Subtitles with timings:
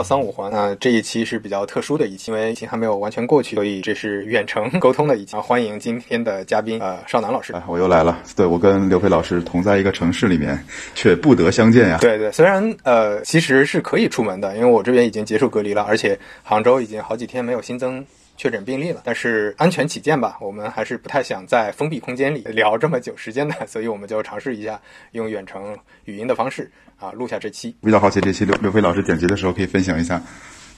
[0.00, 5.36] 来到三五环，那这一期是比较特殊的一期，因为疫情还没有完全过去，所以这是远程沟通的一期。
[5.36, 7.52] 欢迎今天的嘉宾，呃，少南老师。
[7.52, 8.18] 哎，我又来了。
[8.34, 10.58] 对，我跟刘飞老师同在一个城市里面，
[10.94, 11.98] 却不得相见呀。
[12.00, 18.02] 对对，虽然呃，其实是可以出门的，因为我这边已经结束隔离了，而且杭州已经好几天没有新增。
[18.38, 24.80] 确诊病例了，但是安全起见吧，我们还是不太想在封闭空间里聊这么久时间的，所以我们就尝试一下
[25.12, 25.76] 用远程
[26.06, 27.74] 语音的方式啊录下这期。
[27.82, 30.22] 比较好奇这期刘刘飞老师剪辑的时候，可以分享一下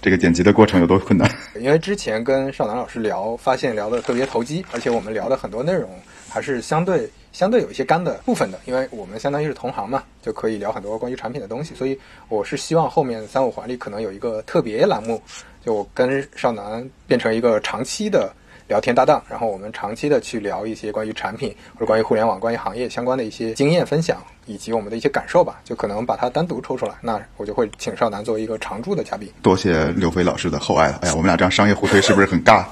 [0.00, 1.30] 这个剪辑的过程有多困难？
[1.60, 5.90] 因为之前跟少南老师聊，发现聊的特别投机，而且我们聊的很多内容
[6.28, 11.98] 还是相对相对有一些干的部分的，因为我们相当于是同行嘛，就可以聊很多关于产品的东西，所以
[12.28, 15.20] 我是希望后面三五环里可能有一个特别栏目。
[15.64, 18.34] 就我跟少南变成一个长期的
[18.72, 25.60] 聊天搭档，然后我们长期的去聊一些关于产品或者关于互联网、关于行业相关的一些经验分享，以及我们的一些感受吧。
[25.62, 29.30] 就可能把它单独抽出来，那我就会请少南作为一个常驻的嘉宾。
[29.42, 31.00] 多谢刘飞老师的厚爱了。
[31.02, 32.64] 哎呀，我们俩这样商业互推是不是很尬？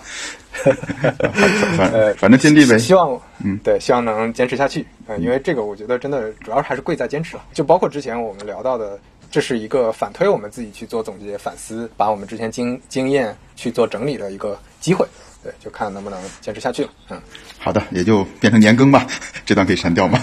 [1.76, 2.78] 反反正尽力呗。
[2.78, 4.86] 希望嗯，对，希望能坚持下去。
[5.06, 7.44] 嗯，因为这个我觉得真的主要还是贵在坚持了。
[7.52, 8.98] 就包括之前我们聊到的。
[9.32, 15.06] 这是一个反推我们自己去做总结、反思，把我们之前经经验去做整理的一个机会。
[15.42, 16.90] 对，就看能不能坚持下去了。
[17.08, 17.20] 嗯，
[17.58, 19.06] 好的，也就变成年更吧。
[19.46, 20.22] 这段可以删掉吗？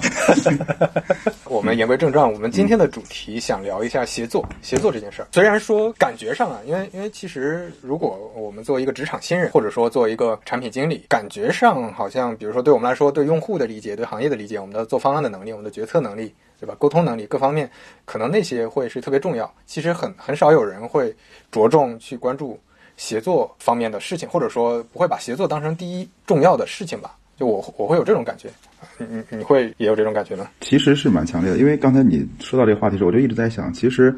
[1.45, 4.47] 我们言归正传，我们今天的主题想聊一下协作。
[4.61, 16.33] 协作这件事儿，虽然说感觉上啊，因为因为其实如果我们作为一个职场新人，或者说作为一个产品经理，感觉上好像，比如说对我们来说，对用户的理解、对行业的理解、我们的做方案的能力、我们的决策能力。
[16.59, 16.75] 对吧？
[16.79, 17.69] 沟通能力各方面，
[18.03, 19.53] 可能那些会是特别重要。
[19.67, 21.15] 其实很很少有人会
[21.51, 22.59] 着重去关注
[22.97, 27.15] 协作方面的事情，或者说不会把协作当成第一重要的事情吧？
[27.37, 28.49] 就我我会有这种感觉，
[28.97, 30.49] 你你你会也有这种感觉吗？
[30.59, 34.13] 其实是蛮强烈的，因为刚才你说到这个话题时，我就一直在想，其实。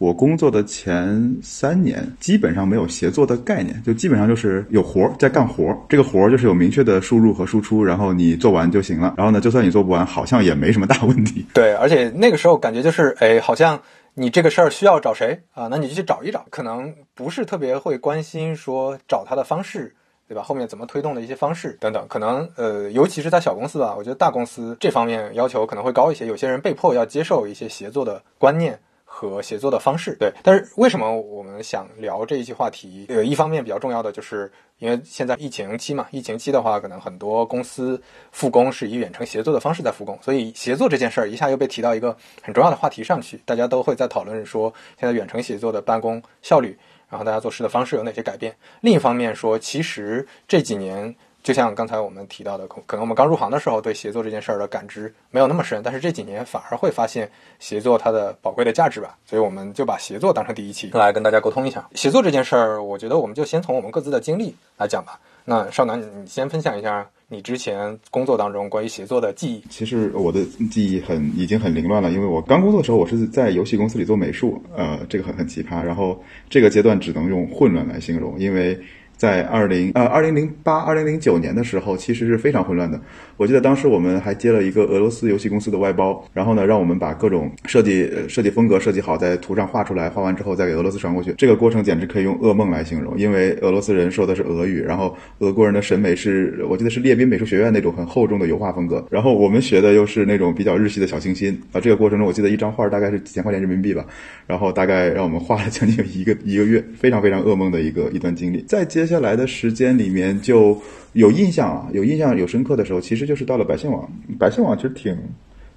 [0.00, 9.14] 我工作的前三年基本上没有协作的概念，就基本上就是有活儿在干活儿，这个活儿就是有明确的输入和输出，然后你做完就行了。
[9.16, 11.44] 然后呢，就算你做不完，好像也没什么大问题。
[11.52, 13.76] 对，而且那个时候感觉就是，哎，好像
[14.20, 15.68] 你这个事儿需要找谁啊？
[15.70, 16.44] 那你就去找一找。
[16.50, 19.94] 可能不是特别会关心说找他的方式，
[20.26, 20.42] 对吧？
[20.42, 22.04] 后面怎么推动的一些方式等等。
[22.08, 26.26] 可能呃，尤其是在小公司吧，我觉得大公司这方面要求可能会高一些。
[26.26, 28.76] 有些人被迫要接受一些协作的观念。
[29.10, 33.06] 和协作的方式，对，但是为什么我们想聊这一期话题？
[33.08, 48.54] 呃，一方面比较重要的，就是因为现在疫情期嘛，疫情期的话，可能很多公司复工是以远程协作的方式在复工，所以协作这件事儿一下又被提到一个很重要的话题上去，大家都会在讨论说，现在远程协作的办公效率，然后大家做事的方式有哪些改变？
[48.82, 51.16] 另一方面说，其实这几年。
[51.42, 59.16] 就像刚才我们提到的，可能我们刚入行的时候对协作这件事儿的感知没有那么深，但是这几年反而会发现协作它的宝贵的价值吧。
[59.24, 61.88] 所以我们就把协作当成第一期来跟大家沟通一下。
[61.94, 65.18] 协作这件事儿，我觉得我们就先从我们各自的经历来讲吧。
[65.44, 69.64] 那少南，你先分享一下你之前工作当中关于协作的记忆。
[69.70, 75.80] 其实我的记忆很已经很凌乱了，因为我刚工作的时候，我是在游戏公司里做美术，呃，这个很很奇葩。
[75.80, 78.78] 然后这个阶段只能用混乱来形容，因为。
[79.18, 82.98] 在二零呃二零零八二零零九年的时候，其实是非常混乱的。
[83.36, 91.34] 我记得当时我们还接了一个俄罗斯游戏公司的外包，然后呢，让我们把各种设计设计风格设计好，在图上画出来，画完之后再给俄罗斯传过去。
[91.36, 101.80] 这个过程简直可以用噩梦来形容，因为俄罗斯人说的是俄语，然后俄国人的审美是我记得是列宾美术学院那种很厚重的油画风格，然后我们学的又是那种比较日系的小清新啊。
[101.80, 104.04] 这个过程中，我记得一张画大概是几千块钱人民币吧，
[104.46, 108.62] 然后大概让我们画了将近一个一个月，非常非常噩梦的一个一段经历。
[108.62, 110.78] 再接接下来的时间里面就
[111.14, 114.06] 有印象啊，有印象有深刻的时候，其实就是到了百姓网。
[114.38, 115.16] 百姓网其实挺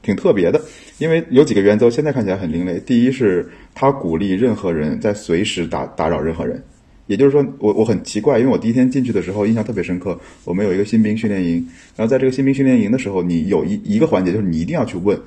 [0.02, 0.60] 挺特别的，
[0.98, 2.78] 因为有几个原则，现在看起来很另类。
[2.82, 6.62] 第一是他鼓励任何人在随时打打扰任何人，
[7.08, 10.20] 也就是说，我我很奇怪，因为我第一天进去的时候印象特别深刻。
[10.44, 15.18] 我们有一个新兵训练营，然后在这个新兵训练营的时候，你有一一个环节就是你一定要去问。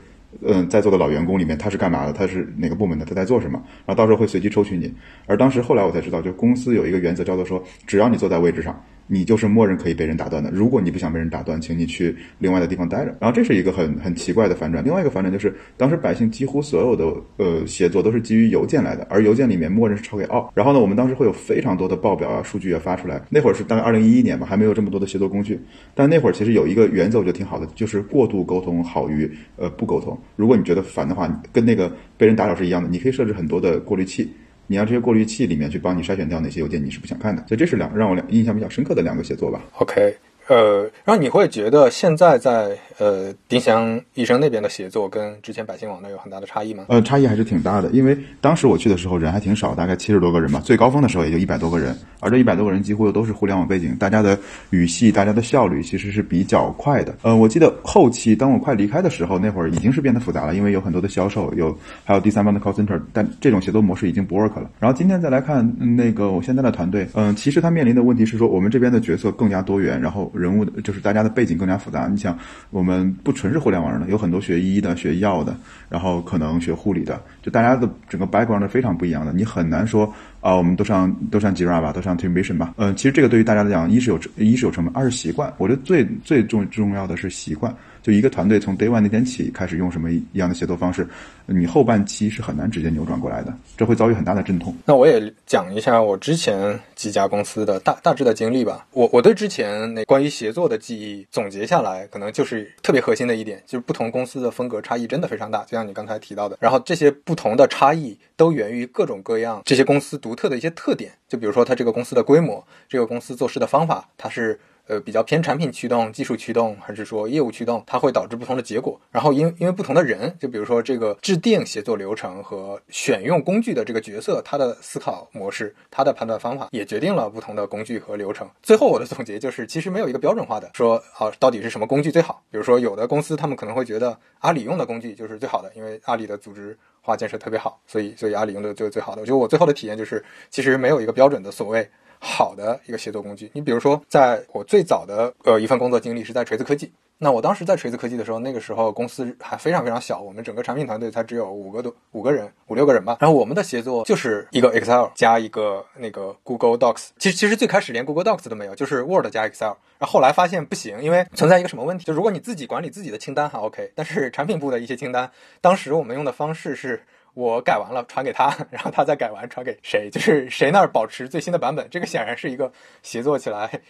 [0.42, 2.12] 嗯，在座的老员工里面，他是干嘛的？
[2.12, 3.04] 他是哪个部门的？
[3.04, 3.62] 他在做什么？
[3.86, 4.92] 然后到时候会随机抽取你。
[5.26, 8.78] 而当时后来我才知道，就公司有一个原则，叫做说，只要你坐在位置上。
[9.06, 10.50] 你就是默认可以被人打断的。
[10.50, 13.14] 如果你不想被人打断，请你去另外的地方待着。
[13.20, 14.84] 然后这是一个很很奇怪的反转。
[14.84, 17.04] 另外一个反转就是，当时百姓几乎所有的
[17.36, 20.50] 呃写作都是基于邮件来的，而邮件里面默认是抄给奥。
[20.54, 23.20] 然后呢，我们当时会有非常多的报表啊、数据啊发出来。
[23.28, 25.58] 那会儿是大概二零一一年吧，还没有这么多的协作工具。
[25.94, 30.18] 但那会儿其实有一个原则，我觉得挺好的，就是过度沟通好于呃不沟通。
[30.36, 34.30] 如果你觉得烦的话，跟那个被人打扰是一样的，你可以设置很多的过滤器。
[34.66, 39.62] 你要这些过滤器里面去帮你筛选掉哪些邮件你是不想看的，所以这是两让我两印象比较深刻的两个写作吧。
[39.78, 40.16] OK，
[40.48, 46.84] 呃，然后你会觉得现在在呃，丁香医生那边的协作跟之前百姓网那有很大的差异吗？
[46.88, 54.38] 呃，差异还是挺大的，因为当时我去的时候人还挺少，大概七十多个人吧，最高峰的时候也就一百多个人，而这一百多个人几乎都是互联网背景，大家的
[54.70, 57.14] 语系、大家的效率其实是比较快的。
[57.22, 64.70] 呃，我记得后期当我快离开的时候，那会儿已经是变得复杂了，因为有很多的销售，有还有第三方的 call center，但这种协作模式已经不 work 了。
[64.78, 72.06] 然后今天再来看那个我现在的团队，嗯、其实他面临的问题是说，我们这边的角色更加多元，然后人物的就是大家的背景更加复杂。
[72.06, 72.38] 你想，
[72.70, 75.56] 我我们不纯是互联网人的，有很多学医的、学药的，
[75.88, 79.32] 然后可能学护理的，就大家的整个 background 非常不一样的。
[79.32, 80.04] 你很难说
[80.42, 82.74] 啊、我们都上都上 Jira 吧，都上 Team Vision 吧。
[82.76, 85.50] 嗯、其实这个对于大家来讲，一是有一是有成本，二是习惯。
[85.56, 87.74] 我觉得最最重重要的是习惯。
[88.04, 91.08] 就一个团队从 Day One 那天起开始用什么一样的协作方式，
[91.46, 94.76] 你后半期是很难直接扭转过来的，这会遭遇很大的阵痛。
[94.84, 98.86] 那我也讲一下我之前几家公司的大大致的经历吧。
[98.90, 106.58] 我我对之前那关于协作的记忆总结下来，可能就是特别核心的一点，就是不同公司的风格差异真的非常大，就像你刚才提到的。
[106.60, 114.60] 然后这些不同的差异都源于各种各样这些公司独特的一些特点，就比如说它这个公司的规模，这个公司做事的方法，它是。
[114.86, 119.00] 呃，比较偏产品驱动、技术驱动，还是说业务驱动，它会导致不同的结果。
[119.10, 128.46] 然后因因为不同的人，就比如说这个制定协作流程和选用工具的这个角色，他的思考模式、他的判断方法，也决定了不同的工具和流程。
[128.62, 132.42] 最后我的总结就是，其实没有一个标准化的说啊，到底是什么工具最好。
[132.50, 139.22] 比如说有的公司他们可能会觉得阿里用的工具就是最好的，因为阿里的组织化建设特别好，所以所以阿里用的就最好的。
[139.22, 141.88] 我觉得我最后的体验就是，其实没有一个标准的所谓。
[142.24, 146.90] 好的一个协作工具，你比如说，在我最早的呃一份工作经历是在锤子科技。
[147.18, 153.18] 那我当时在锤子科技的时候，那个时候公司还非常非常小，我们整个产品团队才只有五个多五个人五六个人吧。
[153.20, 157.10] 然后我们的协作就是一个 Excel 加一个那个 Google Docs。
[157.18, 159.74] 其实其实最开始连 Google Docs 都没有，就是 Word 加 Excel。
[159.98, 165.30] 然后后来发现不行，因为存在一个什么问题，就如果你自己管理自己的清单还 OK，但是产品部的一些清单，
[165.60, 167.02] 当时我们用的方式是。
[167.34, 171.86] 我改完了传给他，然后他再改完传给谁，就是谁那儿保持最新的版本。
[171.90, 172.72] 这个显然是一个
[173.02, 173.80] 协作起来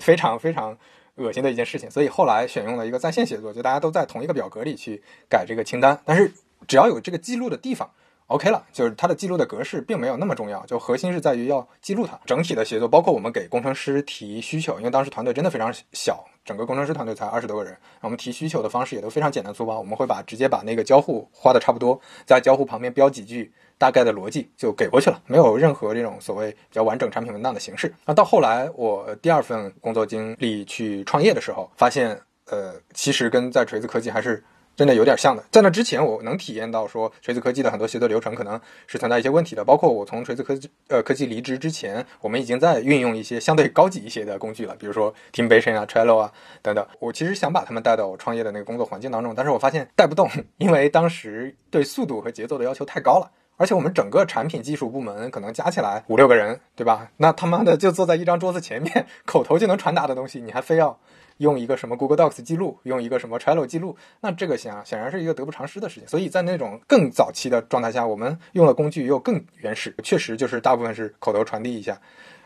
[0.00, 0.76] 非常非常
[1.16, 1.90] 恶心的一件事情。
[1.90, 6.32] 所以后来选用了一个在线协作，就大家都在同一个表格里去改这个清单，但是
[6.66, 7.90] 只要有这个记录的地方。
[8.28, 12.18] OK 了，就是它的记录的格式并没有那么重要，就核心是在于要记录它。
[12.24, 19.78] 整体的协作，包括我们给工程师提需求，因为当时团队真的非常小，整个工程师团队才二十多个人，我们提需求的方式也都非常简单粗暴。
[19.78, 27.92] 我们会把直接把那个交互画的差不多，在交互旁边标几句大概的逻辑就给过去了，没有任何这种所谓比较完整产品文档的形式。
[28.04, 34.42] 那到后来我第二份工作经历去创业的时候，发现呃，其实跟在锤子科技还是。
[34.76, 46.32] 真的有点像的，在那之前，我能体验到说锤子科技的很多协作流程可能是存在一些问题的，包括我从锤子科技呃科技离职之前，我们已经在运用一些相对高级一些的工具了，比如说 Teamvision 啊、Trello 啊
[46.62, 46.86] 等等。
[46.98, 50.28] 我其实想把他们带到我创业的那个工作环境当中，但是我发现带不动，
[50.58, 53.30] 因为当时对速度和节奏的要求太高了。
[53.56, 57.08] 而且我们整个产品技术部门可能加起来五六个人，对吧？
[57.18, 60.98] 那他妈的就坐在一张桌子前面， 口头就能传达的东西，你还非要
[61.38, 66.08] 用一个什么 Google Docs 记录，用一个什么 Trello 记录，那这个显显然是一个得不偿失的事情。
[66.08, 72.00] 所以在那种更早期的状态下，我们用的工具又更原始，确实就是大部分是口头传递一下，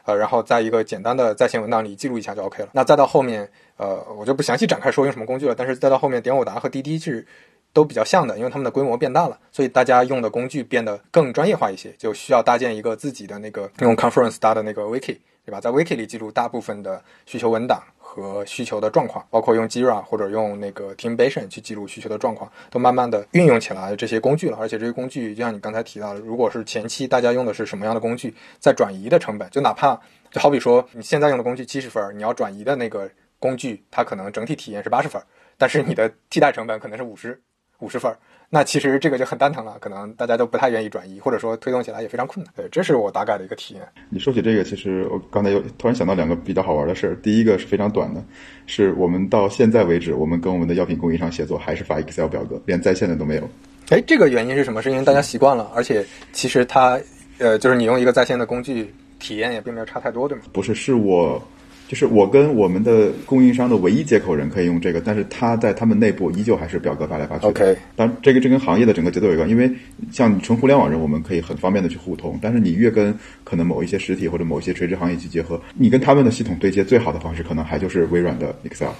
[0.04, 2.70] 呃，然后在一个简单的在线文档里记录一下就 OK 了。
[2.72, 7.26] 那再到后面，呃，我就不详细展开说用什么工具了，但是再到后面，点我达和滴滴是。
[7.74, 15.60] 都比较像的，因为他们的规模变大了，所以大家用的工具变得更专业化一些，就需要搭建一个自己的那个用 Conference 搭的那个 Wiki，对吧？
[15.60, 17.82] 在 Wiki 里记录大部分的需求文档
[18.20, 24.56] 和需求的状况，包括用 Jira 或者用那个 TeamBasion 去记录需求的状况，都慢慢的运用起来这些工具了。
[24.60, 35.20] 而且这些工具，就像你刚才提到的，如果是前期大家用的是什么样的工具，在转移的成本，就哪怕就好比说你现在用的工具七十分，你要转移的那个工具，它可能整体体验是八十分，
[35.56, 37.40] 但是你的替代成本可能是五十。
[37.80, 38.12] 五十分，
[38.50, 42.52] 那其实这个就很蛋疼了，可能大家都不太愿意转移，或者说推动起来也非常困难。
[42.56, 43.82] 对，这是我大概的一个体验。
[44.08, 47.14] 你说起这个，其实我刚才又突然想到两个比较好玩的事儿。
[47.16, 48.24] 第一个是非常短的，
[48.66, 53.42] 是我们到现在为止，我们跟我们的药品供应商协作还是发 Excel 表格，连在线的都没有。
[53.90, 54.80] 哎，这个原因是什么？
[54.80, 56.02] 是因为大家习惯了，而且
[56.32, 56.98] 其实它，
[57.36, 60.44] 呃，就是你用一个在线的工具，体验也并没有差太多，对吗？
[60.54, 61.42] 不是，是我。
[61.88, 67.46] 就是我跟我们的供应商的唯一接口人可以用这个，但是他在他们内部依旧还是表格发来发去。
[67.46, 69.68] OK，当这个这跟行业的整个节奏有关，因为
[70.12, 78.90] 像纯互联网人，我们可以很方便的去互通，但是你越跟可能某一些实体或者某一些垂直行业去结合，你跟他们的系统对接最好的方式，可能还就是微软的 Excel。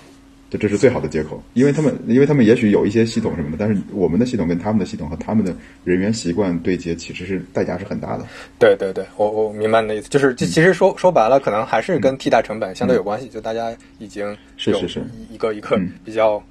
[0.51, 8.25] 就这是最好的接口，因为他们，因为他们也许有一些系统什么的，但是我们的系统跟他们的系统和他们的人员习惯对接，其实是代价是很大的。
[8.59, 15.03] 对对对，我我明白你的意思，就是其实说说白了，可能还是跟替代成本相对有关系，就大家已经是是是。
[15.31, 16.43] 一个一个比较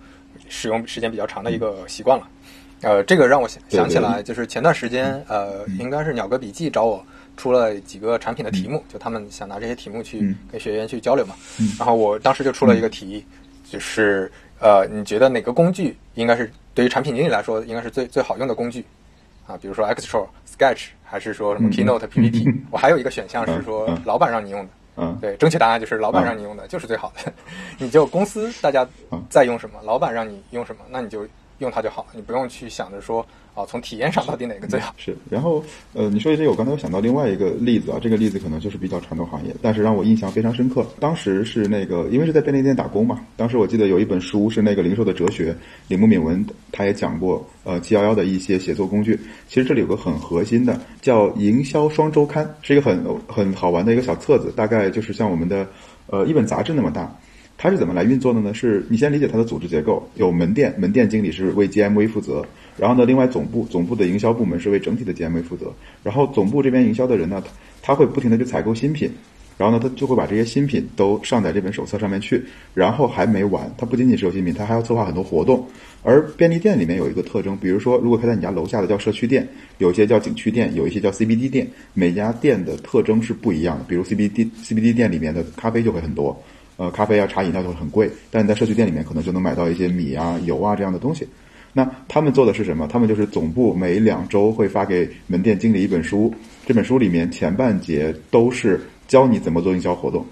[0.48, 2.28] 使用时间比较长的一个习惯了。
[2.82, 7.04] 呃，这个让我想想起来，就是前段时间，呃，应该是鸟哥笔记找我
[7.36, 10.36] 出了几个产品的题目，就他们想拿这些题目去嗯。
[10.52, 11.34] 跟学员去交流嘛。
[11.80, 13.26] 然后我当时就出了一个题，
[13.70, 18.84] 就是呃，你觉得哪个工具应该是对于产品经理来说应该是最最好用的工具
[19.46, 19.58] 啊？
[19.62, 22.44] 比如说 e x t r a、Sketch，还是说什么嗯 Keynote、 PPT？
[22.50, 24.70] 嗯我还有一个选项是说老板让你用的。
[25.00, 27.32] 嗯，对，正确答案就是老板让你用的就是最好的。
[27.78, 31.28] 你就公司大家嗯在用什么，老板让你用什么，那你就
[31.60, 34.94] 用它就好，你不用去想着说啊，从体验上到底哪个最好。
[34.98, 40.86] 是，然后呃，你说这个，我刚才又想到另外一个例子啊，这个例子可能就是比较传统行业，但是让我印象非常深刻。
[41.00, 45.56] 当时是那个，因为是在便利店打工嘛，当时我记得有一本书是那个零售的哲学，
[45.88, 49.20] 李木敏文他也讲过，呃，G 幺幺的一些写作工具。
[49.48, 55.68] 其实这里有个很核心的，叫营销双周刊，是一个很很好玩的一个小册子，大概就是像我们的
[56.06, 57.12] 呃一本杂志那么大。
[57.58, 58.54] 它是怎么来运作的呢？
[58.54, 62.46] 是你先理解它的组织结构，有门店，门店经理是为 GMV 负责，
[62.78, 65.74] 然后呢，另外总部，总部的营销部门是为整体的 GMV 负责，
[66.04, 69.10] 然后总部这边营销的人呢，他他会不停的去采购新品，
[69.58, 72.44] 然后呢，他就会把这些新品都上在这本手册上面去，
[72.76, 75.66] 然后还没完，它不仅仅是有新品，它还要策划很多活动。
[76.04, 79.46] 而便利店里面有一个特征，比如说，如果开在你家楼下的叫社区店，
[79.80, 83.86] 有一些叫景区店，有一些叫 CBD 店，每家店的特征是不一样的。
[83.88, 86.40] 比如 CBD CBD 店里面的咖啡就会很多，
[86.78, 91.28] 呃，咖啡啊、茶饮料就会很贵，但你在社区店里面可能就能买到一些米啊、油啊这样的东西。
[91.74, 92.88] 那他们做的是什么？
[92.88, 96.34] 他们就是总部每两周会发给门店经理一本书，
[96.66, 100.26] 这本书里面前半节都是教你怎么做营销活动。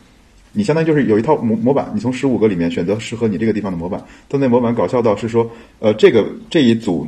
[0.54, 4.04] 你相当于就是有一套模模板，你从十五个里面选择适合你这个地方的模板。
[4.30, 5.50] 它那模板搞笑到是说，
[5.80, 7.06] 呃，这个这一组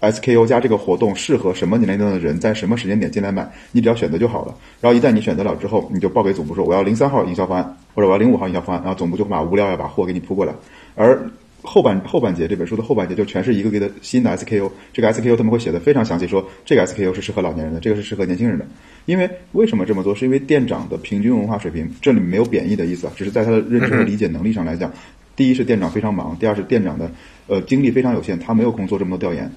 [0.00, 4.54] SKU 加这个活动适合什么年龄段的人，在什么时间点进来买，你只要选择就好了。
[4.80, 10.54] 然后一旦你选择了之后，你就报给总部说我要零三号营销方案，或者我要零五号营销方案，然后总部就会把物料要把货给你铺过来。
[10.94, 11.30] 而
[11.62, 18.66] 后半后半节这本书的后半节就全是一个个的新的 SKU，这个 SKU 他们会写的非常详细，说这个 SKU 是适合老年人的，这个是适合年轻人的。
[19.04, 20.14] 因为为什么这么做？
[20.14, 24.90] 是因为店长的平均文化水平，这里没有贬义的意思啊，只是在他的认知和理解能力上来讲，
[25.36, 27.10] 第一是店长非常忙，第二是店长的
[27.46, 29.50] 呃精力非常有限，他没有空做这么多调研，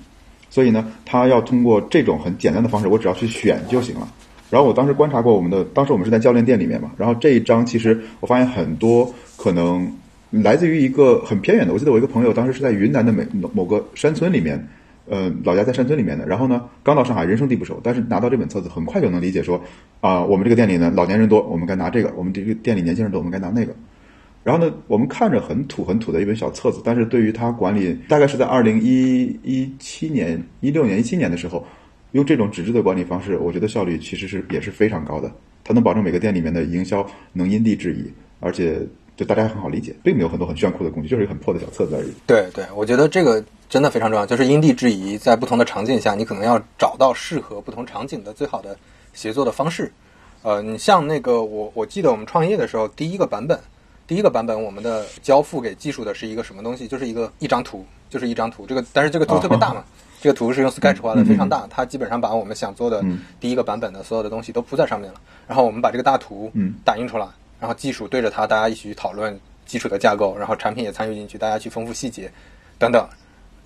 [0.53, 4.07] 所以呢，他要通过这种很简单的方式，我只要去选就行了。
[4.51, 9.91] 然后我当时观察过我们的，当时我们是在教练店里面嘛，然后这一张其实我发现很多可能
[10.29, 14.63] 来自于一个很偏远的，我记得我一个朋友当时是在云南的某某个山村里面。
[15.05, 19.61] 呃，老家在山村里面的，然后呢，刚到上海，人生地不熟，但是拿到这本册子，很快就能理解说，
[19.99, 23.75] 啊、我们这个店里呢，老年人多，我们该拿这个；我们这个店里年轻人多，我们该拿那个。
[24.43, 31.65] 然后呢，我们看着很土很土的一本小册子，但是对于他管理，大概是在二零一一七年、一六年、一七年的时候，
[32.11, 35.31] 用这种纸质的管理方式，我觉得效率其实是也是非常高的。
[35.63, 38.81] 它能保证每个店里面的营销能因地制宜，而且
[39.15, 42.11] 就大家很好理解，并没有很多很炫酷的工具，就是一个很破的小册子而已。
[42.27, 48.77] 对对，我觉得这个真的非常重要，就是因地制宜，在不同的场景下，你可能要找到适合不同场景的最好的
[49.13, 49.89] 协作的方式。
[50.41, 53.57] 呃，你像那个我我记得我们创业的时候，第一个版本，
[54.13, 56.87] 第一个版本我们的交付给技术的是一个什么东西？
[56.87, 58.63] 就是一个一张图，就是一张图。
[58.63, 59.83] 这个但是这个图特别大嘛，
[60.21, 65.19] 这个图是用 Sketch 画的，非常大，它基本上把我们想做的嗯第一个版本的所有的东西都铺在上面了。
[65.47, 67.25] 然后我们把这个大图嗯打印出来，
[67.59, 72.31] 然后技术对着它，大家一起去讨论基础的架构，然后产品也参与进去，大家去丰富细节
[72.77, 73.03] 等等。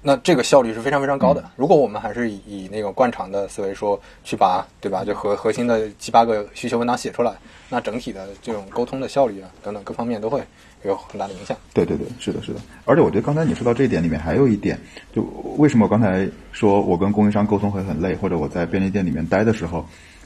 [0.01, 1.43] 那这个效率是非常非常高的。
[1.57, 7.33] 如果我们还是以以那种惯常的思维说去把对吧，就核核心的七八个需求文档写出来，
[7.69, 10.41] 那整体的这种沟通的效率啊等等各方面都会
[10.83, 11.57] 有很大的影响。
[11.73, 12.59] 对对对，是的，是的。
[12.85, 14.79] 而且我觉得刚才你说到这一点里面还有一点，
[15.13, 15.21] 就
[15.57, 19.85] 为什么我刚才说我跟供应商沟通会很累，或者我在便利店里面待的时候，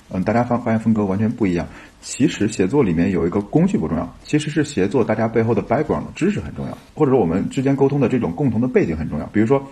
[0.09, 1.67] 嗯，大家发发现风格完全不一样。
[2.01, 9.25] 其实协作里面有一个工具不重要，其实是协作大家背后的 background 知识很重要，或者说我们之间沟通的这种共同的背景很重要。
[9.27, 9.63] 比如说，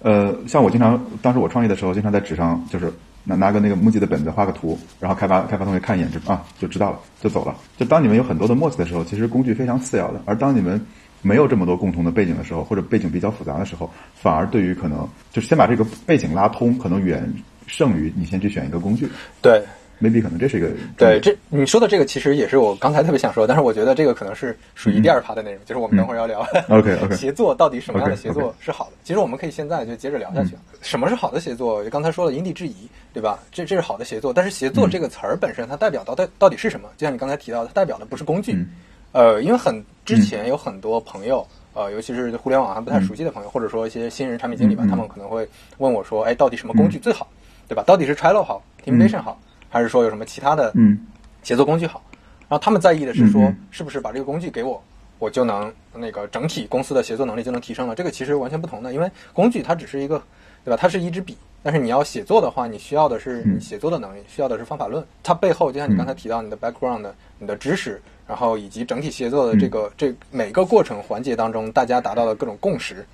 [0.00, 2.92] 呃，像我经常当时我创业的时候，经常在纸上就是
[3.24, 7.54] 拿拿个那个木记的本子画个图，然后开发开发同学看一眼就啊就知道了，就走了。
[7.76, 10.22] 就当你们有很多的默契的时候，其实工具非常次要的。
[10.24, 10.80] 而当你们
[11.20, 17.28] 没有这么多共同的背景的时候，或者背景比较复杂的时候，反而对于可能就是先把这个背景拉通，可能远
[17.66, 19.08] 胜于你先去选一个工具。
[19.42, 19.62] 对
[20.00, 28.92] maybe 可能这是一个对，这你说的这个其实也是我刚才特别想说，但是我觉得这个可能是属于第二趴的内容，就是我们等会儿要聊 OK，OK 协作到底什么样的协作是好的。
[29.04, 30.56] 其实我们可以现在就接着聊下去。
[30.80, 31.82] 什么是好的协作？
[31.84, 33.38] 就刚才说了因地制宜，对吧？
[33.50, 36.88] 这这是好的协作，但是协作这个词儿本身它代表到底到底是什么？
[36.96, 38.52] 就像你刚才提到的，它代表的不是工具。
[38.52, 38.66] 嗯
[39.10, 41.46] 呃，因为很之前有很多朋友。
[41.74, 47.28] 呃，尤其是互联网还不太熟悉的朋友，或者说一些新人产品经理吧，他们可能会问我说：“哎，到底什么工具最好，
[47.68, 47.84] 对吧？
[47.86, 50.98] 到底是 Trello 好，Teamation 好，还是说有什么其他的嗯
[51.42, 52.02] 协作工具好？
[52.48, 54.82] 然后他们在意的是说是不是把这个工具给我，
[55.18, 57.94] 我就能那个整体公司的协作能力就能提升了。
[57.94, 60.22] 这个其实完全不同的，因为工具它只是一个，
[60.64, 60.76] 对吧？
[60.80, 65.04] 它是一支笔，但是你要写作的话，你需要的是你写作的能力，需要的是方法论。
[65.22, 67.06] 它背后就像你刚才提到你的 background、
[67.38, 73.04] 你的知识，然后以及整体协作的这个这每个过程环节当中，大家达到的各种共识。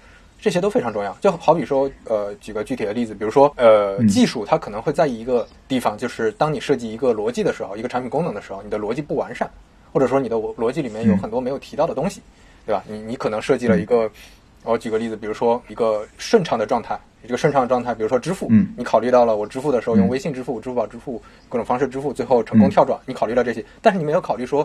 [0.44, 9.50] 这些都非常重要，就好比说，呃，举个具体的例子，比如说，呃，技术它可能会在意一个地方，就是当你设计一个逻辑的时候，一个产品功能的时候，你的逻辑不完善，
[9.90, 12.20] 或者说你的逻辑里面有很多没有提到的东西，
[12.66, 12.84] 对吧？
[12.86, 14.10] 你你可能设计了一个，
[14.64, 18.46] 我举个例子，比如说一个顺畅的状态，这个顺畅的状态，比如说支付，
[18.76, 24.60] 你考虑到了我支付的时候用微信支付、支付宝支付各种方式支付，最后成功跳转，你考虑了这些，但是你没有考虑说，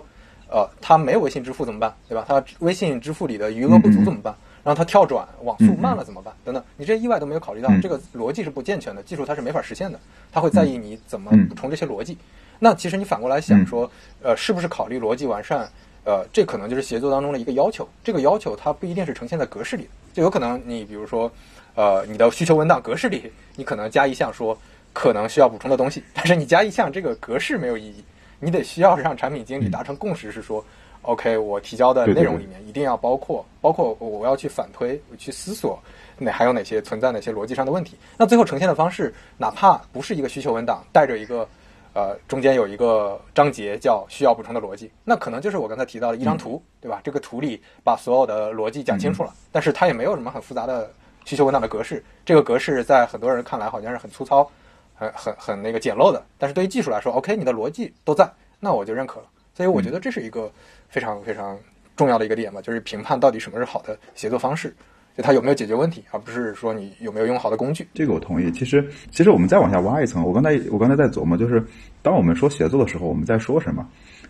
[0.50, 2.25] 呃，它没有微信支付怎么办，对吧？
[2.27, 4.25] 它微信支付里的余额不足怎么办？
[4.25, 4.36] 然
[4.66, 6.34] 后它跳转网速慢了怎么办？
[6.44, 10.00] 等等，你这些意外都没有考虑到，这个逻辑是不健全的，技术它是没法实现的。
[10.32, 12.18] 它会在意你怎么补充这些逻辑。
[12.60, 13.89] 那其实你反过来想说，
[14.22, 15.70] 呃，是不是考虑逻辑完善？
[16.04, 17.88] 呃，这可能就是协作当中的一个要求。
[18.04, 21.32] 这个要求它不一定是呈现在格式里，就有可能你比如说，
[21.75, 24.58] 呃，你的需求文档格式里，你可能加一项说
[24.92, 28.04] 可能需要补充的东西，但是你加一项这个格式没有意义，
[28.39, 30.63] 你得需要让产品经理达成共识，是说。
[31.03, 35.79] OK，我提交的内容里面一定要包括，包括我要去反推、去思索，
[36.18, 37.98] 哪还有哪些存在哪些逻辑上的问题。
[38.18, 41.48] 那最后呈现的方式，哪怕不是一个需求文档，带着一个
[41.94, 47.00] 呃中间有一个章节叫需要补充的逻辑，那可能就是我刚才提到的一张图，对吧？
[47.03, 50.91] 这个图里把所有的逻辑讲清楚了，但是它也没有什么很复杂的
[51.24, 52.03] 需求文档的格式。
[52.25, 54.48] 这个格式在很多人看来好像是很粗糙、
[54.94, 58.29] 很很很那个简陋的，但是对于技术来说，OK，你的逻辑都在，
[58.60, 59.25] 那我就认可了。
[59.56, 60.51] 所以我觉得这是一个。
[60.89, 61.58] 非常非常
[61.96, 64.74] 重要的一个点吧，就是评判到底什么是好的协作方式，
[65.15, 67.88] 就它有没有解决问题，而不是说你有没有用好的工具。
[67.93, 68.51] 这个我同意。
[68.51, 71.63] 其实，其实我们再往下挖一层，我刚才我刚才在琢磨，就是
[72.01, 73.87] 当我们说协作的时候，我们在说什么？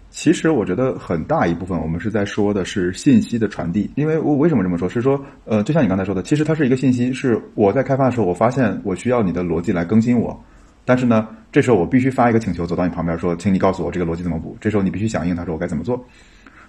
[0.09, 3.91] 其实我觉得很大一部分我们是在说的是信息的传递。
[3.95, 4.89] 因为我为什么这么说？
[4.89, 10.43] 是说，呃，就像你刚才说的，其实它是一个信息，是我在开发的时候，我发现我需要你的逻辑来更新我，
[10.83, 14.57] 但是呢，这时候我必须发一个请求走到你旁边说，请你告诉我这个逻辑怎么补。
[14.59, 16.03] 这时候你必须响应，他说我该怎么做。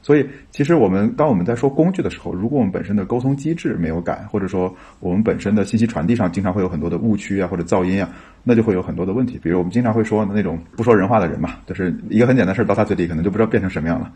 [0.02, 8.10] 所以，其实我们当我们在说工具的时候，如果我们本身的沟通机制没有改，或者说我们本身的信息传递上经常会有很多的误区啊，或者噪音啊，
[8.42, 9.38] 那就会有很多的问题。
[9.42, 14.10] 比如我们经常会说的那种不说人话的人嘛，就是一个很简单事儿到他嘴里可能就不知道变成什么样了。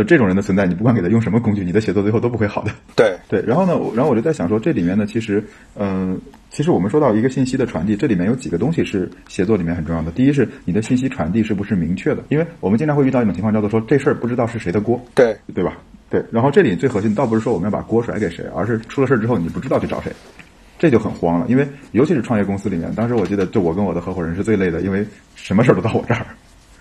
[0.00, 2.72] 就这种人的存在，你不管给他用什么工具，你的写作最后都不会好的。
[2.96, 5.44] 对 对，然后呢，然后我就在想说，这里面呢，其实，
[5.76, 10.10] 嗯，其实我们说到一个信息的传递，这里面有几个东西是写作里面很重要的。
[10.10, 12.24] 第一是你的信息传递是不是明确的？
[12.30, 15.76] 因为我们经常会遇到一种情况，叫做说这事儿不知道是谁的锅，对对吧？
[16.08, 16.24] 对。
[16.32, 20.10] 然后这里最核心倒不是说我们要把锅甩给谁，而是出了事儿之后你不知道去找谁，
[20.78, 21.44] 这就很慌了。
[21.46, 26.24] 因为尤其是创业公司里面，当时我记得就我跟我的合伙人是最累的，因为什么事儿都到我这儿。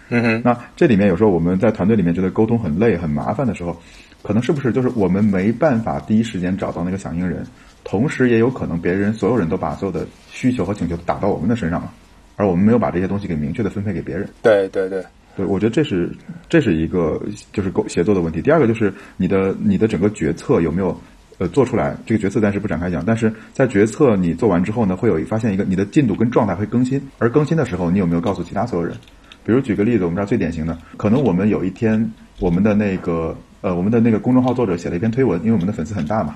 [0.10, 3.80] 嗯哼，那这里面有时候我们在团队里面觉得沟通很累、很麻烦的时候，
[4.24, 7.45] 可能是不是就是我们没办法第一时间找到那个响应人，
[7.84, 11.93] 同时也有可能别人所有人都把所有的需求和请求打到我们的身上了，
[12.36, 14.28] 而我们没有把这些东西给明确的分配给别人。
[14.41, 15.04] 对对对，
[15.38, 16.10] 对我觉得这是
[16.50, 17.22] 这是一个
[17.54, 18.41] 就是沟协作的问题。
[18.41, 21.00] 第二个就是你的你的整个决策有没有
[21.38, 21.95] 呃做出来？
[22.06, 28.98] 这个决策暂时不展开讲，但是在决策你做完之后呢，会有发现一个你的进度跟状态会更新，而更新的时候你有没有告诉其他所有人？
[29.45, 36.36] 比如举个例子，我们这儿最典型的，可能我们有一天，我们的那个呃，我们的那个公众号作者写了一篇推文，因为我们的粉丝很大嘛，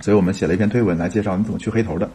[0.00, 2.08] 所以我们写了一篇推文来介绍你怎么去黑头的。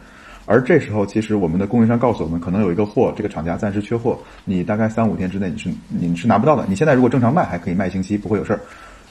[0.46, 6.64] 而这时候，其实我们的供应商告诉我们，可能有一个货，这个厂家暂时缺货，你大概三五天之内你是你是拿不到的。
[6.68, 8.60] 你现在如果正常卖，还可以卖星期，不会有事儿。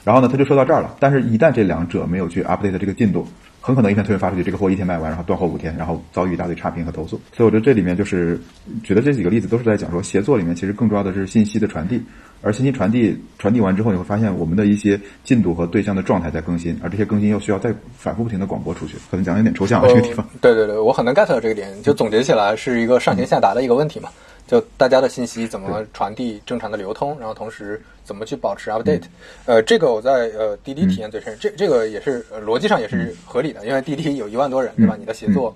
[0.04, 0.94] 然后呢，他就说到这儿了。
[0.98, 3.26] 但是，一旦这两者没有去 update 这个进度。
[3.60, 7.20] 很可能一篇推文发出去，这个货一天卖完，然后断货五天，然后遭遇一大堆差评和投诉。
[7.32, 8.40] 所以我觉得这里面就是
[8.82, 12.02] 举的这几个例子都是在讲说，协作里面其实更重要的是信息的传递，
[12.42, 18.94] 而信息传递传递完之后，你会发现我们的一些进度和对象的状态在更新，而这些更新又需要再反复不停的广播出去。
[19.10, 20.26] 可能讲的有点抽象啊，这个地方。
[20.40, 24.08] 对对对，我很能 get 到这个点，就总结起来是一个上行下达的一个问题嘛。
[24.50, 29.04] 就大家的信息怎么传递正常的流通，然后同时怎么去保持 update，
[29.46, 34.96] 呃，这个我在呃滴滴体验最深，这这个也是逻辑上也是合理的，因为滴滴有一万多人，对吧？
[34.98, 35.54] 你的协作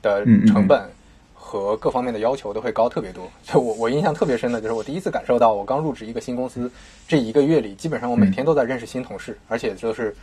[0.00, 0.80] 的成本
[1.34, 3.28] 和各方面的要求都会高特别多。
[3.42, 6.70] 就我我印象特别深的就是我第一次感受到，我刚入职一个新公司
[7.08, 10.14] 这一个月里，基本上我每天都在认识新同事，而且就是。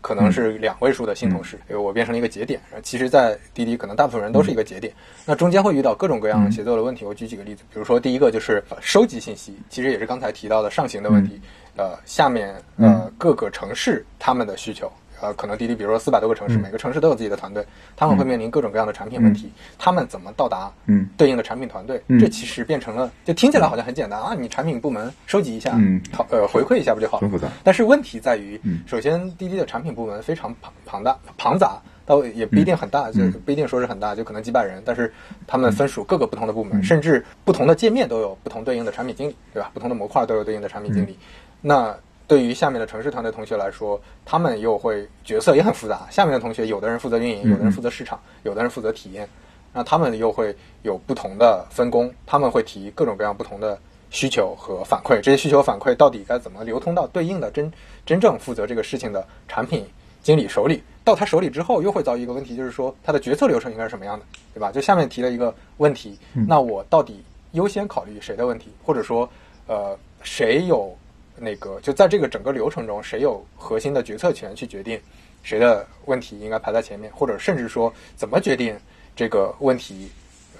[0.00, 2.60] 可能是两位数的新同事，我变成了一个节点。
[2.82, 4.92] 其实，在滴滴，可能大部分人都是一个节点。
[5.24, 7.04] 那中间会遇到各种各样协作的问题。
[7.04, 11.40] 我举几个例子，比如说，第一个就是收集信息，其实也是刚才提到的上行的问题。
[11.76, 16.60] 呃，下面呃各个城市他们的需求，呃，可能滴滴比如说四百多个城市，嗯。
[16.60, 17.64] 每个城市都有自己的团队，
[17.96, 21.08] 他们会面临各种各样的产品问题，他们怎么到达嗯。
[21.16, 22.02] 对应的产品团队？
[22.08, 22.18] 嗯。
[22.18, 26.00] 这其实变成了，就听起来好像很简单啊，你产品部门收集一下，嗯。
[26.12, 27.30] 讨呃回馈一下不就好了？
[27.62, 28.80] 但是问题在于，嗯。
[28.86, 33.32] 首先滴滴的产品部门非常庞庞大庞杂，倒也不一定很大，嗯。
[33.32, 35.12] 就不一定说是很大，就可能几百人，但是
[35.46, 36.82] 他们分属各个不同的部门，嗯。
[36.82, 39.70] 甚至不同的界面都有不同对应的产品经理，对吧？
[39.74, 41.18] 不同的模块都有对应的产品经理。
[41.60, 41.94] 那
[42.28, 46.06] 对于下面的城市团队同学来说，他们又会角色也很复杂。
[46.10, 49.26] 下面的同学，有的人负责运营，嗯有的人负责市场，有的人负责体验，
[49.72, 53.78] 那他们又会有不同的分工，他们会提各种各样不同的
[54.10, 55.18] 需求和反馈。
[55.22, 57.72] 这些需求反馈到底该怎么流通到对应的真
[58.04, 59.86] 真正负责这个事情的产品
[60.22, 60.82] 经理手里？
[61.04, 64.70] 到他手里之后，又会遭遇一个问题，就是说他的决策流程应该是什么样的，对吧？
[64.70, 69.26] 就下面提了一个问题，那我到底优先考虑谁的问题，或者说，
[69.66, 70.94] 呃，谁有
[71.40, 75.00] 那个就在这个整个流程中，谁有核心的决策权去决定
[75.42, 78.78] 谁的问题应该排在前面，或者甚至说怎么决定
[79.16, 80.10] 这个问题，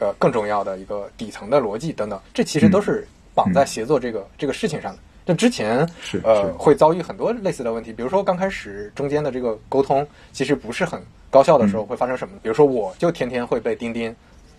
[0.00, 4.98] 呃，更重要的一个底层的逻辑等等，这其实都是绑在协作这个、这个事情上的。
[5.26, 12.34] 那之前是呃会遭遇很多类似的问题，比如说刚开始中间的这个沟通其实不是很高效的时候会发生什么？
[12.42, 14.14] 比如说我就天天会被钉钉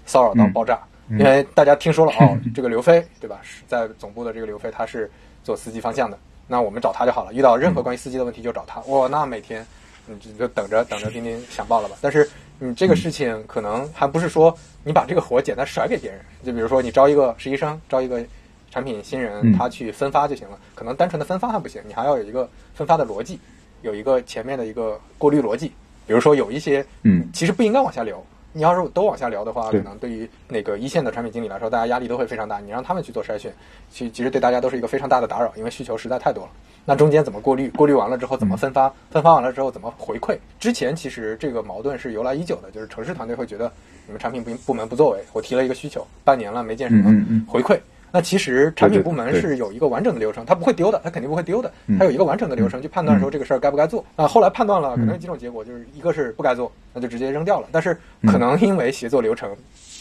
[0.05, 0.79] 骚扰到爆炸，
[1.09, 3.39] 因为大家听说了 哦，这个刘飞对吧？
[3.41, 5.09] 是在总部的这个刘飞他是
[5.49, 7.33] 做司机方向的，那我们找他就好了。
[7.33, 8.79] 遇到任何关于司机的问题就找他。
[8.81, 9.65] 哇，那每天
[10.05, 11.97] 你就就等着等着钉钉响爆了吧。
[12.01, 18.23] 但是你这个事情可能还不是说你把这个活简单甩给别人，就比如说你招一个实习生，招一个
[18.69, 20.59] 产品新人，嗯他去分发就行了。
[20.75, 23.39] 可能单纯的分发还不行，你还要有一个分发的逻辑，
[23.81, 25.73] 有一个前面的一个过滤逻辑。
[26.05, 28.23] 比如说有一些嗯其实不应该往下流。
[28.51, 32.59] 你要是都往下聊的话，可能对于那个一线的产品经理来说，大家压力都会非常大。
[32.59, 33.53] 你让他们去做筛选，
[33.91, 36.49] 其其实对大家都是一个非常大的打扰，因为需求实在太多了。
[36.85, 37.69] 那中间怎么过滤？
[37.69, 38.91] 过滤完了之后怎么分发？
[39.11, 40.37] 分发完了之后怎么回馈？
[40.59, 43.71] 之前其实这个矛盾是由来已久的，就是城市团队会觉得
[44.07, 47.79] 你们产品部部门不作为，我提了一个需求，半年了没见什么嗯嗯嗯回馈。
[48.11, 51.97] 那其实产品部门是有一个完整的流程，它不会丢的，它肯定不会丢的，嗯。
[51.97, 54.03] 它有一个完整的流程去判断说这个事儿该不该做。
[54.15, 57.67] 啊，后来判断了，可能有几种结果，就是一个是不该做，那就直接扔掉了。
[57.71, 57.95] 但是
[58.25, 59.55] 可能因为协作流程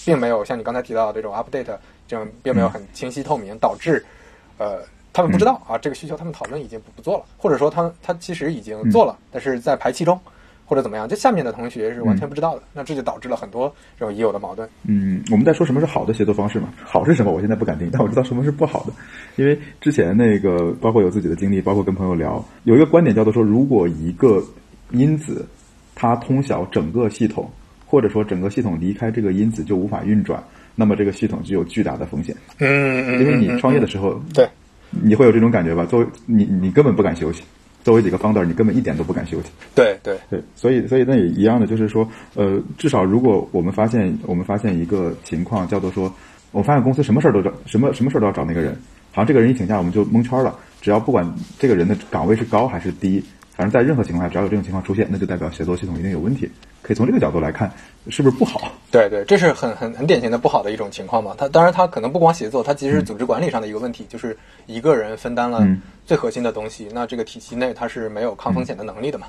[0.05, 4.05] 并没有像你刚才提到的这种 update 这种并没有很清晰透明，导致
[4.57, 4.79] 呃
[5.12, 10.18] 他们不知道啊这个需求他们讨论已经不不做了，或者说他他其实已经做了，但是在排期中。
[10.69, 14.69] 或者怎么样，这下面的同学是完全不知道的，那这就导致了很多这种已有的矛盾。
[14.87, 16.69] 嗯，我们在说什么是好的协作方式嘛？
[16.85, 17.33] 好是什么？
[17.33, 18.93] 我现在不敢定，但我知道什么是不好的。
[19.37, 24.45] 因为之前那个，包括有自己的经历，包括跟朋友聊，有一个观点叫做说，如果一个
[24.91, 25.49] 因子
[25.95, 27.51] 它通晓整个系统，
[27.87, 32.37] 或者说整个系统离开这个因子就无法运转，那么这个系统就有巨大的风险。
[32.59, 34.47] 嗯嗯因为你创业的时候，对，
[34.91, 35.87] 你会有这种感觉吧？
[35.87, 37.43] 作为你，你根本不敢休息。
[37.85, 39.49] 作为几个 founder，你根本一点都不敢休息。
[39.75, 46.12] 对对对，所以所以那也一样的，就是说，呃，至少如果我们发现我们发现一个情况，叫做说，
[46.51, 48.73] 我发现公司什么事儿都找什么什么事儿都要找那个人，
[49.12, 50.59] 好像这个人一请假我们就蒙圈了。
[50.81, 53.25] 只要不管这个人的岗位是高还是低，
[53.59, 56.49] 反正在任何情况下，只要有这种情况出现，那就代表协作系统一定有问题。
[56.81, 57.68] 可以从这个角度来看，
[58.09, 58.71] 是不是不好？
[58.88, 61.35] 对对，这是很很很典型的不好的一种情况嘛。
[61.37, 69.27] 它当然它可能不光协作，它其实是组织管理上的一个问题，就是一个人分担了嗯最核心的东西，那这个体系内它是没有抗风险的能力的嘛，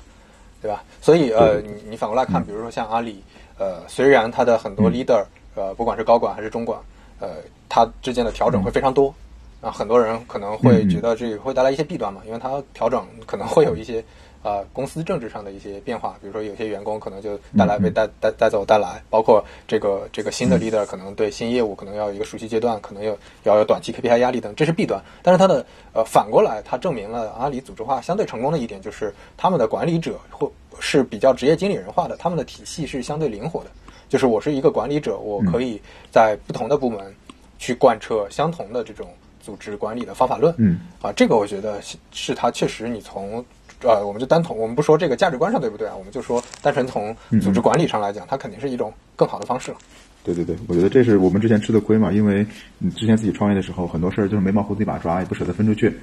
[0.62, 0.84] 对吧？
[1.00, 3.24] 所以呃，你你反过来看，比如说像阿里，
[3.58, 5.24] 呃，虽然它的很多 leader，
[5.56, 6.78] 呃，不管是高管还是中管，
[7.18, 7.30] 呃，
[7.68, 9.12] 它之间的调整会非常多。
[9.60, 14.02] 啊，很多人可能会觉得这个会带来一些弊端嘛，因为它调整可能会有一些
[14.42, 25.02] 呃公司政治上的一些变化，比如说有些员工可能就带来被带带带走带来，包括这个这个新的 leader 可能对新业务可能要有一个熟悉阶段，可能有要有短期 KPI 压力等，这是弊端。
[25.22, 30.50] 但是它的呃反过来，它证明了阿里组织化相对成功的一点就是他们的管理者或
[30.80, 33.70] 是比较职业经理人化的，他们的体系是相对灵活的。
[34.08, 37.14] 就是我是一个管理者，我可以在不同的部门
[37.58, 39.08] 去贯彻相同的这种。
[39.42, 43.42] 组织管理的方法论，嗯，啊，这个我觉得是是它确实，你从
[43.82, 49.78] 呃，我们就单从我们不说这个价值观上对不对啊，我们就说单纯从组织管理上来讲，它肯定是一种更好的方式了。
[50.22, 52.46] 对对对，我觉得这是我们之前吃的亏嘛，因为
[52.78, 55.98] 你之前自己创业的时候，很多事儿就是眉毛胡子一把抓，也不舍得分出去，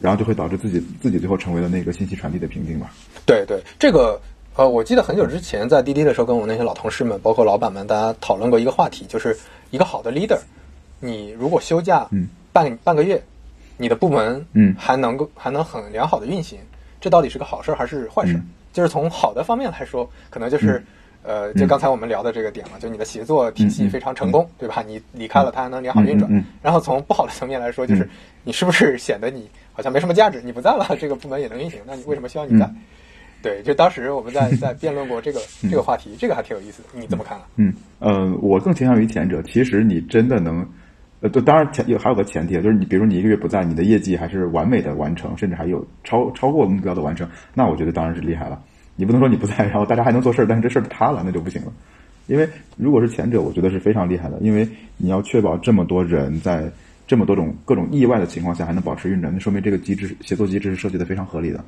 [0.00, 2.88] 然后就会导致自己自己最后成为了那个信息传递的瓶颈嘛。
[3.26, 4.18] 对对，这个
[4.56, 9.36] 呃，我记得很久之前在滴滴的时候，跟我那些老同事们，包括老板们，大家讨论过一个话题，就是
[9.70, 10.38] 一个好的 leader，
[10.98, 12.28] 你如果休假，嗯。
[12.52, 13.22] 半半个月，
[13.76, 16.58] 你的部门嗯还能够还能很良好的运行，
[17.00, 18.34] 这到底是个好事还是坏事？
[18.34, 20.80] 嗯就是从好的方面来说，可能就是、
[21.24, 24.80] 呃，就刚才我们聊的这个点嘛，就你的协作体系非常成功，对吧？
[24.86, 26.30] 你离开了，它还能良好运转。
[26.62, 28.10] 然后从不好的层面来说，就是、嗯
[28.44, 30.40] 你是不是显得你好像没什么价值？
[30.40, 32.64] 你不在了，这个部门也能运行，那你为什么需要你在？
[32.66, 32.76] 嗯
[33.42, 37.44] 对，就当时我们在在辩论过这个这个话题，这个还挺有意思的，你怎么看啊？
[37.56, 39.42] 嗯，呃，我更倾向于前者。
[39.42, 40.64] 其实你真的能，
[41.20, 48.60] 呃，当然前有还有个前提，就是你比如你一个月不在，你的业绩还是完美的完成，甚至还有超超过目标的完成，那我觉得当然是厉害了。
[48.96, 51.72] 你不能说你不在，然后大家还能做事儿，但是这事儿塌了，那就不行了。
[52.26, 56.70] 因为如果是前者，我觉得是非常厉害的，因为你要确保这么多人在
[57.06, 61.64] 这么多种各种意外的情况下还能保持运转，那说明这个机制协作机制是设计的非常合理的。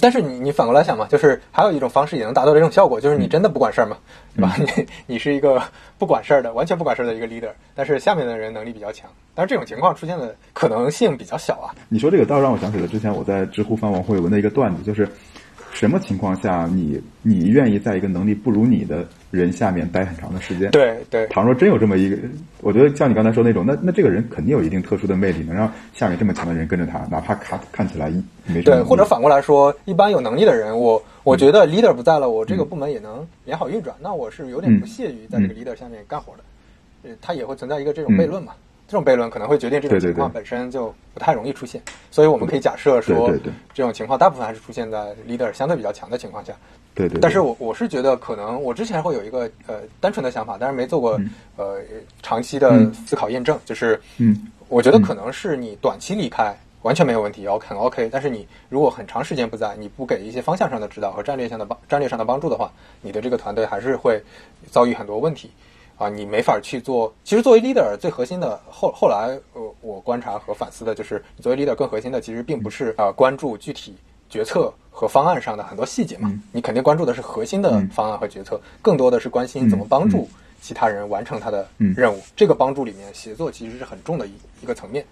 [0.00, 3.96] 但是你你反过来想嘛，就是还有一种方式也能达到这种效果，就是你真的不管事儿嘛，
[4.34, 4.56] 对吧？
[4.58, 5.62] 你你是一个
[5.96, 11.70] 不管事儿的，完全不管事儿的一个 leader，但是下面的人能力比较强，但是这种情况出现的可能性比较小啊。
[11.88, 15.08] 你说这个倒让我想起了之前我在知乎翻王慧文的一个段子，就是
[15.72, 20.70] 什么情况下你你愿意在一个能力不如你的人下面待很长的时间？
[20.70, 22.16] 对对，倘若真有这么一个，
[22.60, 28.08] 我觉得像你刚才说那种，那那这个人肯定有一定特殊的魅力，能让下面这么强的人跟着他，哪怕看看起来
[28.46, 28.76] 没什么。
[28.76, 36.44] 对，或者反过来说，一般有能力的人，我我觉得 leader 不在了，我这个部门也能良好运转，那我是有点不屑于在这个 leader 下面干活的。
[37.02, 38.52] 呃，他也会存在一个这种悖论嘛？
[38.88, 43.32] 这种悖论可能会决定这种情况本身就不太容易出现，所以我们可以假设说，
[43.74, 46.54] 这种情况大部分还是出现在 leader 相对比较强的情况下。
[46.94, 47.18] 对对。
[47.20, 51.20] 但是我我是觉得，可能我之前会有一个呃单纯的想法，但是没做过
[51.56, 51.80] 呃
[52.22, 62.70] 长期的思考验证，就是嗯，我觉得可能是你短期离开完全没有问题，OK OK，但是你如果很长时间不在，你不给一些方向上的指导和战略上的帮战略上的帮助的话，
[63.02, 64.22] 你的这个团队还是会
[64.70, 65.50] 遭遇很多问题。
[65.96, 67.12] 啊，你没法去做。
[67.24, 73.94] 其实作为 leader，最核心的后后来，呃，我观察和反思的就是，作为 leader 更核心的，其实并不是啊关注具体
[74.28, 76.32] 决策和方案上的很多细节嘛。
[76.52, 80.28] 你肯定关注的是核心的方案和决策，更多的是关心怎么帮助
[80.60, 82.20] 其他人完成他的任务。
[82.36, 84.32] 这个帮助里面，协作其实是很重的一
[84.62, 85.04] 一个层面。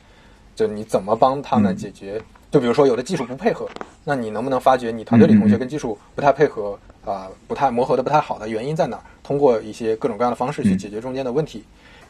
[0.55, 2.21] 就你怎么帮他们解决？
[2.51, 3.69] 就比如说有的技术不配合，
[4.05, 6.79] 那你能不能发觉你团队里同学跟技术不太配合？
[7.05, 9.03] 啊，不太磨合的不太好的原因在哪儿？
[9.23, 11.63] 通过一些各种各样的方式去解决中间的问题。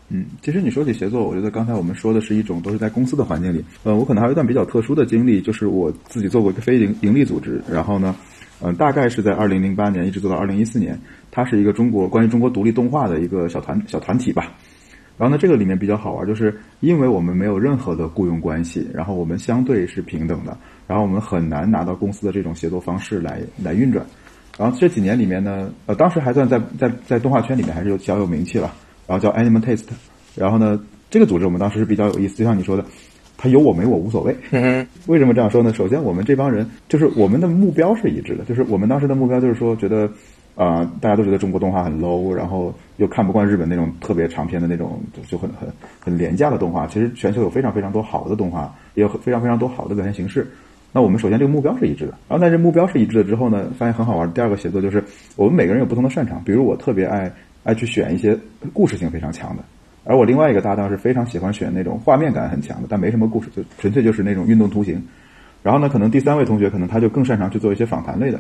[0.08, 3.64] 嗯，其实你说起协作，我觉得刚才我们说的是一种都是在公司的环境里。
[3.84, 8.14] 呃，我可能还有一段比较特殊的经历，就是我自己做过一个非营盈利组织，然后呢，
[8.60, 10.98] 嗯，大概是在二零零八年一直做到二零一四年，
[11.30, 14.52] 它是一个中国关于中国独立动画的一个小团小团体吧。
[15.16, 24.04] 然后呢，这个里面比较好玩，就是因为我们没有任何的雇佣关系，然后我们相对是平等的，然后我们很难拿到公司的这种协作方式来来运转。
[24.58, 28.72] 然后这几年里面呢，呃，当时还算在在在动画圈里面还是有小有名气了。
[29.06, 29.84] 然后叫 Animal Taste，
[30.34, 32.82] 然后呢，这个组织我们当时是比较有意思，就像你说的，
[33.36, 34.34] 他有我没我无所谓。
[35.06, 35.74] 为什么这样说呢？
[35.74, 40.10] 首先，我们这帮人就是我们的目标是一致的，就是我们当时的目标就是说，觉得
[40.54, 45.68] 啊，大家都觉得中国动画很 low，然后又看不惯日本那种特别长篇的那种就很很
[46.00, 46.86] 很廉价的动画。
[46.86, 50.50] 其实全球有非常非常多好的动画，也有非常非常多好的表现形式。
[50.96, 54.32] 那我们首先这个目标是一致的，然后在这目标是一致的之后呢，发现很好玩。
[54.32, 55.02] 第二个写作就是
[55.34, 57.28] 我们每个人有不同的擅长，比如我特别爱
[57.64, 58.38] 爱去选一些
[58.72, 59.64] 故事性非常强的，
[60.04, 65.02] 而我另外一个搭档是非常喜欢选那种画面感很强的，但没什么故事，就纯粹就是那种运动图形。
[65.64, 68.38] 然后呢，可能第三位同学可能他就更擅长去做一些访谈类的。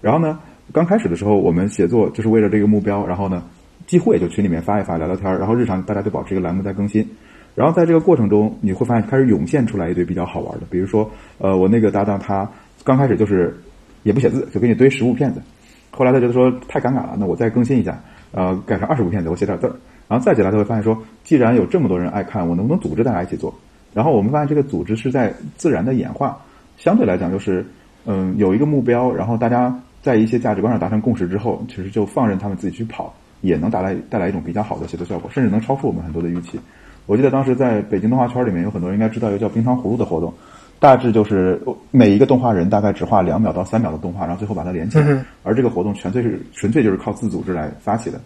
[0.00, 0.40] 然后呢，
[0.72, 3.42] 刚开始的时候我们写作就是为了这个目标，然后呢，
[3.86, 7.06] 几乎也就群里面发一发聊聊天，然后日常大家就保持一个栏目在更新。
[7.54, 12.48] 然后在这个过程中，你会发现开始涌现出来一堆比较好玩的，比如说，呃，我那个搭档他
[12.84, 13.54] 刚开始就是
[14.02, 15.42] 也不写字，就给你堆十部片子，
[15.90, 18.00] 后来他觉得说太尴尬了，那我再更新一下，
[18.32, 19.74] 呃，改成二十部片子，我写点字儿，
[20.08, 23.52] 然后再起来他会发现说，既然有这么多人爱看，我能不能组织大家一起做？
[23.92, 26.38] 然后我们发现这个组织是在自然的演化，
[26.76, 27.66] 相对来讲就是，
[28.06, 36.58] 嗯，有一个目标，然后大家在一些价值观上达成共识之后，其实就放任他们自己去跑，也能带来带来一种比较好的协作效果，甚至能超出我们很多的预期。
[37.06, 40.32] 我记得当时在北京动画圈里面有很多人应该知道一个叫冰糖葫芦的活动，
[40.78, 41.60] 大致就是
[41.90, 45.24] 每一个动画人大概只画两秒到三秒的动画，然后最后把它连起来。
[45.42, 48.20] 而这个活动纯粹是纯粹就是靠自组织来发起的，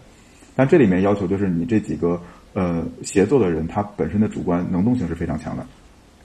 [0.54, 2.20] 但这里面要求就是你这几个
[2.52, 5.66] 呃协作的人，他本身的主观能动性是非常强的。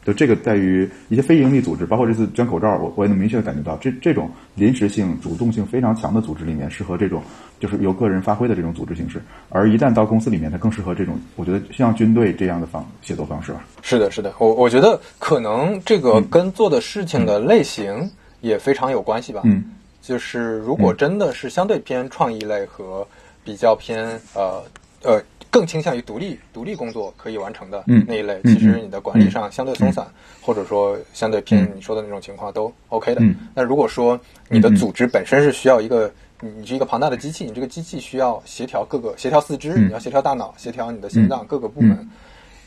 [0.06, 7.22] 就这个在于一些非营利组织，包括这次捐口罩，我我也能明确的感觉到，这这种临时性、主动性非常强的组织里面，适合这种
[7.60, 13.64] 就是由个人发挥的这种组织形式；而一旦到公司里面，它更适合这种，我觉得像军队这样的方协作方式吧。
[13.82, 18.10] 是的，是的，我我觉得可能这个跟做的事情的类型
[18.42, 19.42] 也非常有关系吧。
[19.44, 19.64] 嗯，
[20.02, 23.06] 就是如果真的是相对偏创意类和
[23.44, 24.64] 比较偏呃
[25.04, 25.22] 呃。
[25.52, 30.06] 更倾向于独立独立工作可以完成的那一类，其实你的管理上相对松散，
[30.42, 33.22] 或者说相对偏你说的那种情况都 OK 的。
[33.56, 42.08] 那如果说你的组织本身是需要一个，你是一个庞大的机器，你这个机器需要协调各个协调四肢，你要协调大脑，协调你的心脏各个部门，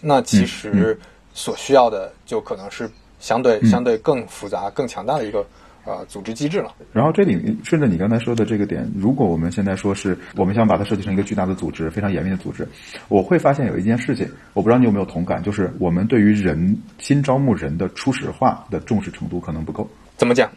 [0.01, 0.99] 那其实
[1.33, 2.91] 所需要的就可能是
[3.21, 5.47] 相对相对更复杂、更强大的一个
[5.85, 6.73] 呃组织机制了。
[6.93, 12.67] 然后这里顺着你刚才说的这个点，如果我们现在说是我们想把它设计成一个巨大的组织，非常严密的组织，
[13.09, 19.89] 我会发现有一件事情，我不知道你有没有同感，就是我们对于人新招募人的初始化的重视程度可能不够。
[20.17, 20.51] 怎么讲？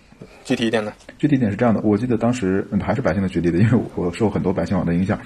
[0.46, 0.94] 具体一点呢？
[1.18, 5.20] 具体一点是这样的，我记得当时、嗯、还是百姓的举例的，因为我受很多百姓网的影响。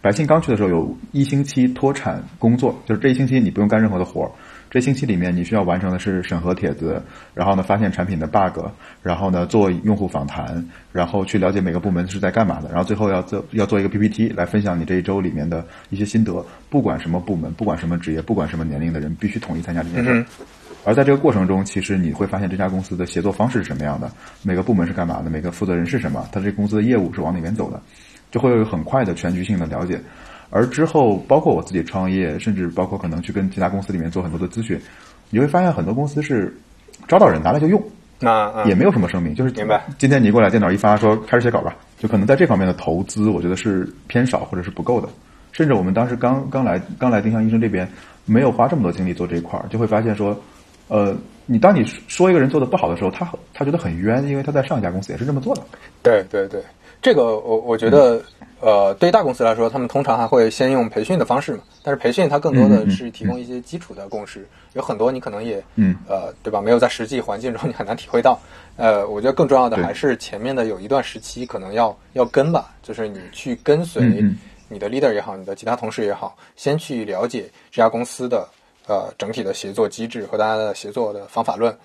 [0.00, 4.30] 百姓刚去的时候有一星期脱产工作，就是这一星期你不用干任何的活儿，
[4.70, 7.02] 这星期里面你需要完成的是审核帖子，
[7.34, 8.66] 然后呢发现产品的 bug，
[9.02, 16.44] 然后呢做用户访谈，然后去了解每个部门是在干嘛的，然后最后要做要做一个 PPT 来分享你这一周里面的一些心得。
[16.70, 20.12] 不管什么部门，不管什么职业，不管什么年龄的人，必须统一参加这件事。
[20.12, 20.26] 嗯
[20.84, 24.10] 而在这个过程中，其实你会发现这家公司的协作方式是什么样的，
[24.42, 27.82] 每个部门是干嘛的，每个负责人是什么，他这公司的业务是往哪边走的，
[28.30, 30.00] 就会有很快的全局性的了解。
[30.50, 34.80] 而之后，包括我自己创业，甚至包括可能去跟其他公司里面做很多的咨询，
[35.30, 36.56] 你会发现很多公司是
[37.06, 37.82] 招到人拿来就用，
[38.18, 39.84] 那、嗯、也没有什么声明，就是明白。
[39.98, 45.08] 今天你过来电脑一发，说开始写稿吧，就可能在这方面的投资，我觉得是偏少或者是不够的。
[45.52, 47.88] 甚至我们当时刚刚来刚来丁香医生这边，
[48.24, 50.38] 没有花这么多精力做这一块儿，就会发现说。
[50.90, 55.62] 呃，你当你说一个人做的不好的时候，他他觉得很冤，因为他在上一家公司也是这么做的。
[56.02, 56.62] 对对对，
[57.00, 58.22] 这个我我觉得，嗯、
[58.60, 61.60] 呃，对于大公司来说，他们通常还会先用培训的方式嘛。
[61.82, 66.60] 但是培训它更多的是提供一些基础的共识，嗯、有很多你可能也，嗯，呃，对吧？
[66.60, 68.38] 没有在实际环境中你很难体会到。
[68.76, 74.02] 呃，我觉得更重要的还是前面的有一段时期可能要要跟吧，就是你去跟随
[74.68, 78.48] 你的 leader 也好，你的其他同事也好，先去了解这家公司的。
[78.90, 81.76] 呃，整体的协作机制和大家的协作的方法论，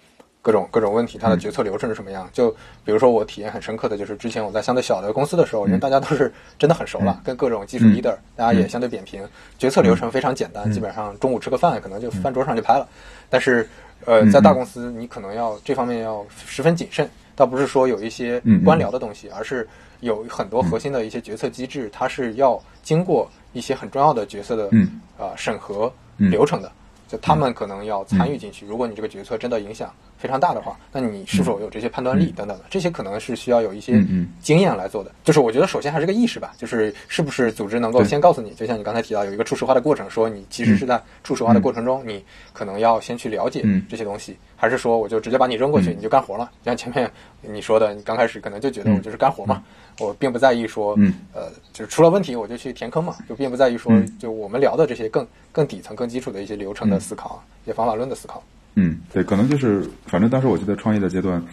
[0.44, 2.30] 各种各种问题，它的决策流程是什么样？
[2.34, 2.52] 就
[2.84, 9.26] 比如说我体验很深刻的就是，之前我在相对小的公司的时候，人大家都是真的很熟了，跟各种技术 leader，大家也相对扁平，
[9.58, 12.86] 决策流程非常简单，基本上中午吃个饭可能就饭桌上就拍了。
[13.30, 13.68] 但是，
[14.06, 19.66] 呃，在大公司你可能要这方面要十分谨慎，倒不是说有一些官僚的东西，而是
[20.02, 24.70] 有很多核心的一些决策机制，它是要经过一些很重要的角色的
[25.18, 26.70] 呃审核流程的。
[27.14, 28.66] 就他们可能要参与进去。
[28.66, 32.66] 如果你这个决策真的影响非常大的话，那你是否有这些判断力等等的？
[32.72, 34.04] 这些可能是需要有一些
[34.42, 35.12] 经验来做的。
[35.24, 46.50] 就是我觉得首先还是个意识吧，就是是不是组织能够先告诉你，就像你刚才提到有一个初始化的过程，说你其实是在初始化的过程中，你可能要先去了解这些东西，还是说我就直接把你扔过去，你就干活了？
[46.64, 49.62] 像前面你说的，你刚开始可能就觉得我就是干活嘛。
[50.00, 58.42] 我并不在意说，嗯，呃，就是出了问题我就去填坑嘛，就并不在意说，就我们聊的这些更更底层、更基础的一些流程的思考，一些方法论的思考。
[58.76, 61.44] 嗯，对，可能就是，反正当时我记得创业的阶段，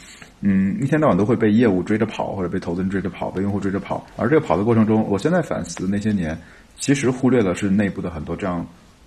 [0.41, 4.07] 嗯，一天到晚都会被业务追着跑，或者被投资人追着跑，被用户追着跑。
[4.17, 6.41] 而这个跑的过程中，我现在反思那些年，
[6.79, 8.65] 其实忽略了是内部的很多这样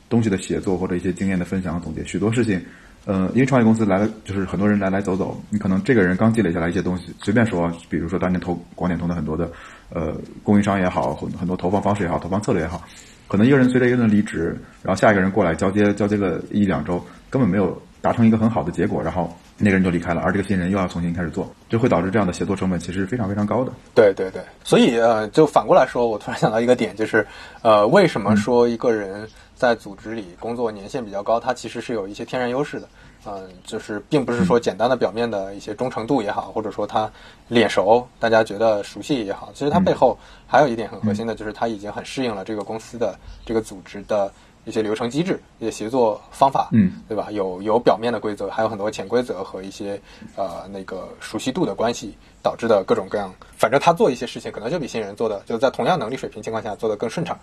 [0.09, 2.61] 东西的协作或者一些经验的分享和总结，许多事情。
[3.05, 9.51] 呃，因为创业公司来了，就是很多人来来走走，你可能这个人刚积累下来一些东西，随便说，比如说当年投广点通的很多的
[9.89, 12.81] 呃供应商也好，很很多投放方式也好，投放策略也好，
[13.27, 23.71] 可能一个人随着一个人离职，然后下一个人过来交接交接个一两周，根本没有达成一个很好的结果，然后那个人就离开了，而这个新人又要重新开始做，就会导致这样的协作成本其实非常非常高的。
[23.93, 27.25] 对对对，所以呃，就反过来说，我突然想到一个点，就是
[27.61, 29.27] 呃，为什么说一个人
[29.63, 32.89] 在组织里工作年限比较高，他其实是有一些天然优势的。
[33.25, 37.09] 嗯，就是并不是说简单的表面的一些忠诚度也好，或者说他
[37.47, 44.29] 脸熟，大家觉得熟悉也好，其实他背后还有一点很核心的，就是他已经很适应了这个公司的这个组织的
[44.65, 47.31] 一些流程机制、一些协作方法，嗯，对吧？
[47.31, 49.97] 有有表面的规则，还有很多潜规则和一些
[50.35, 53.33] 呃那个熟悉度的关系导致的各种各样。
[53.55, 57.39] 反正他做一些事情，可能就比新人做的，就在同样能力水平情况下做的更顺畅。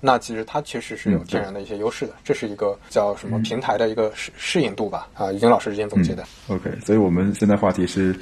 [0.00, 5.08] 那其实它确实是有天然的一些优势的，这是一个叫什么平台的一个适适应度吧？
[5.14, 6.22] 啊，于晶老师之前总结的。
[6.48, 8.14] 嗯、OK，所以我们现在话题是，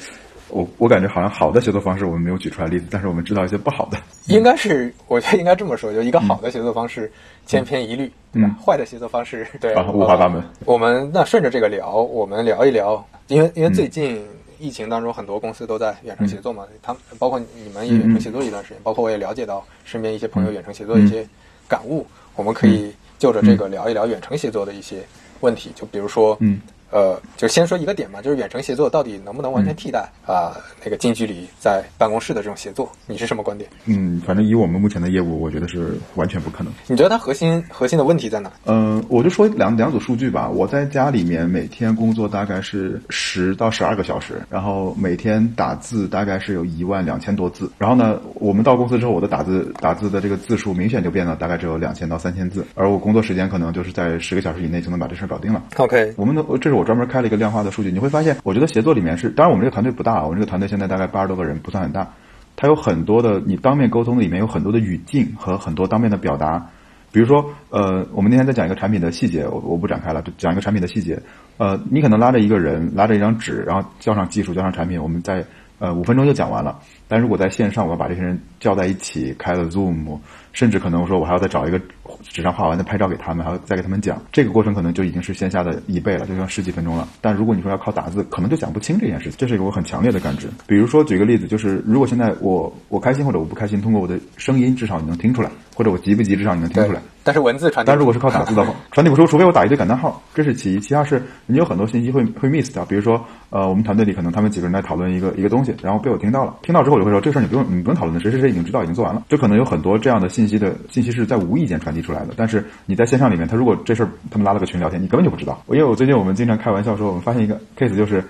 [0.49, 3.99] 我我感觉好像好的协作方式我们没有举出来例子，但是我们知道一些不好的。
[4.27, 7.13] 应该是，我觉得应该这么说，就一个好的协作方式
[7.47, 8.57] 千篇一律，对吧？
[8.65, 10.43] 坏的协作方式对啊五花八门。
[10.65, 14.25] 我们那顺着这个聊，我们聊一聊，因为因为最近。
[14.59, 21.29] 疫情当中，很多公司都在远程协作嘛，他们包括你们也远程协作一段时间，包括我也了解到身边一些朋友远程协作一些
[21.69, 25.07] 感悟，我们可以就着这个聊一聊远程协作的一些
[25.41, 26.61] 问题，就比如说，嗯，
[26.91, 32.91] 呃，就先说一个点嘛，就是远程协作到底能不能完全替代啊、呃、那个近距离在办公室的这种协作？
[33.07, 33.69] 你是什么观点？
[33.87, 36.73] 嗯，反正以我们目前的业务，我觉得是完全不可能。
[36.87, 38.51] 你觉得它核心核心的问题在哪？
[38.65, 40.49] 嗯、呃，我就说两两组数据吧。
[40.49, 47.71] 我在家里面每天工作大概是十到十二个小时，然后每天打字大概是有一万两千多字。
[47.79, 55.63] 然后呢，我们到公司之后，我的打字打字的这个字数明显就变了，大概只有两千到三千字，而我工作时间可能就是在十个小时以内就能把这事儿搞定了。
[55.77, 62.09] OK，我们的这是我专门开了一个量化的数据，你会发现，我觉得协作里面是，当然我们这个团队不大，我们这个团队现在大概八十多个人，不算很大。
[62.55, 66.69] 它有很多的，你当面沟通的里面有很多的语境和很多当面的表达。
[67.13, 71.21] 比如说，呃，我们那天在讲一个产品的细节，我我不展开了，就讲一个产品的细节。
[71.57, 75.45] 呃，你可能拉着一个人，拉着一张纸，然后交上技术，交上产品，我们在
[75.79, 76.79] 呃五分钟就讲完了。
[77.09, 80.19] 但如果在线上，我要把这些人叫在一起，开了 Zoom，
[80.53, 81.81] 甚至可能说我还要再找一个
[82.23, 87.09] 纸上画完的拍照给他们，还要再给他们讲，这个过程可能就已经是线下的一倍了，就像十几分钟了。
[87.21, 90.49] 但如果你说要靠打字，可能就讲不清这件事情，这是一个我很强烈的感知。
[90.67, 97.01] 比如说举个例子，就是如果现在我我开心或者我不开心，通过我的声音至少你能听出来，或者我急不急至少你能听出来。
[97.23, 100.79] 但是文字传递，但如果是靠打字的话， 传递不出，除非我打一堆感叹号，这是其一。
[100.79, 112.35] 其二是你有很多信息会会 miss 掉，比如说呃，我们团队里可能他们几个人在讨论一个一个东西，然后被我听到了，听到之后我就会说这个事儿你不用你不用讨论的，谁谁谁已经知道已经做完了，就可能有很多这样的信息的信息是在无意间传提出来的。
[112.37, 115.61] 但是你在线上里面，他如果这事儿他们拉了个群聊天，你根本就不知道。
[115.69, 118.23] 因为我最近我们经常开玩笑说，我们发现一个 case 就是，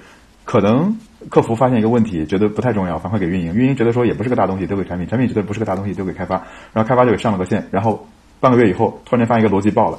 [0.45, 0.97] 可能
[1.29, 6.37] 客服发现一个问题，觉得不太重要，反馈给运营，运营觉得说也不是个大东西，丢给产品，产品觉得不是个大东西，丢给开发，
[6.73, 8.07] 然后开发就给上了个线，然后。
[8.39, 9.99] 半个月以后，突然间发现一个逻辑爆了，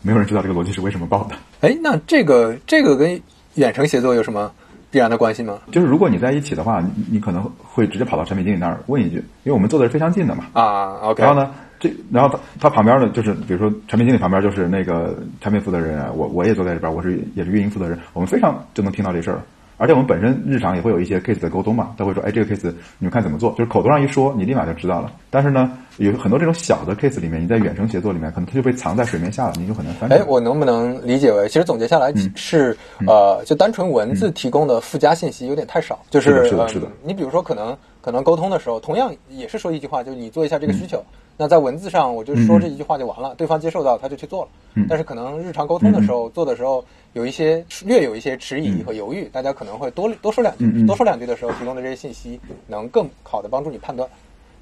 [0.00, 1.36] 没有人知道这个逻辑是为什么爆的。
[1.60, 3.20] 哎，那这个这个跟
[3.56, 4.50] 远程协作有什么
[4.94, 5.58] 必然的关系吗？
[5.72, 10.44] 就是如果你在一起的话，你你可能会直接跑到产品经理那儿问一句，因为我们坐的是非常近的嘛。
[10.52, 11.20] 啊，OK。
[11.20, 19.40] 然后呢，这然后他他旁边的就是比如说产品经理旁边就是那个产品负责人，我我也坐在这边，我是也是运营负责人，我们非常就能听到这事儿。
[19.76, 23.50] 而且我们本身日常也会有一些 case 的沟通嘛，他会说，哎，这个 case 你们看怎么做？
[23.52, 25.12] 就是口头上一说，你立马就知道了。
[25.30, 30.10] 但是呢，有很多这种小的 case 里面，你在远程协作里面，可能它就被藏在水面下了，你就很难翻。
[30.12, 35.98] 哎，我能不能理解为，其实总结下来是，呃，就单纯文字提供的附加信息有点太少。
[36.10, 36.86] 就是是的，是的。
[37.02, 41.02] 你比如说，可能可能沟通的时候，同样也是说一句话，就是你做一下这个需求。
[41.36, 44.84] 那在文字上，我就说这一句话就完了，对方接受到他就去做了。
[44.88, 46.84] 但是可能日常沟通的时候，做的时候
[47.14, 54.08] 有一些略有一些迟疑和犹豫，大家可能会多多说两句，多说两句的时候提供的这些信息能更好的帮助你判断，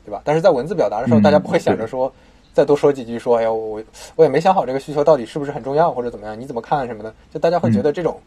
[0.05, 0.23] 对吧？
[0.25, 2.13] 但是在文字表达的时候，大家不会想着说
[2.53, 3.83] 再多说几句，说哎呀我
[4.17, 7.13] 我也没想好这个需求到底是不是很重要或者怎么样，你怎么看什么的？
[7.33, 8.21] 就大家会觉得这种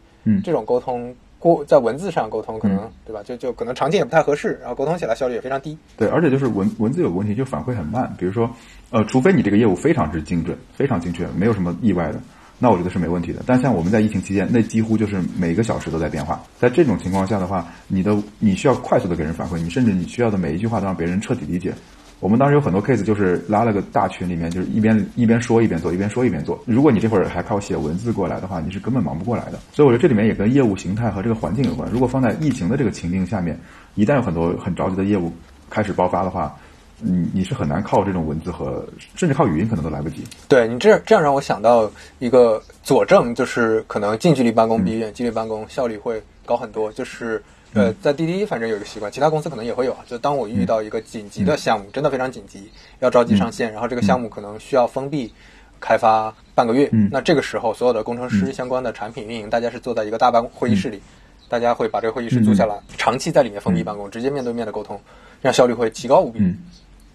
[0.44, 1.14] 这种沟通。
[1.38, 3.22] 过在文字上沟通可能对吧？
[3.22, 5.76] 就就可能场景也不太合适，然后沟通起来效率也非常低。
[5.96, 8.12] 对，而且就是文文字有问题，就反馈很慢。
[8.18, 8.50] 比如说，
[8.90, 12.18] 呃，除非你这个业务非常之精准、非常精确，没有什么意外的，
[12.58, 13.42] 那我觉得是没问题的。
[13.46, 16.40] 但像我们在疫情期间，那几乎就是每个小时都在变化。
[16.58, 21.74] 在这种情况下的话，你的你需要快速的给人反馈，你甚至你需要的每一句话都让别人彻底理解。
[22.18, 26.58] 我们当时有很多 case，就是拉了个大群，里面就是一边一边说一边做，一边说一边做。
[26.64, 29.60] 如果你这会儿还靠写文字过来的话，你是根本忙不过来的。
[29.70, 31.86] 所以我觉得这里面也跟业务形态和这个环境有关。
[31.92, 33.60] 如果放在疫情的这个情境下面，
[33.96, 35.30] 一旦有很多很着急的业务
[35.68, 36.56] 开始爆发的话，
[37.00, 40.24] 你你是很难靠这种文字和甚至靠语音可能都来不及。
[40.48, 47.42] 对你这这样让我想到一个佐证，就是可能近距离办公比远距离办公效率会高很多，就是。
[47.74, 49.98] 呃，在滴滴反正有一个习惯，其他公司可能也会有啊。
[50.06, 52.70] 就当我遇到一个紧急的项目，真的非常紧急，
[53.00, 55.30] 要着急上线，然后这个项目可能需要封闭
[55.78, 61.02] 开发半个月，那这个时候所有的工程师、相关的产品运营，大家是坐在一个大办会议室里，
[61.50, 64.98] 大家会把这个会议室租下来，长期在里面封闭办公，直接面对面的沟通，
[65.42, 66.38] 这样效率会提高无比。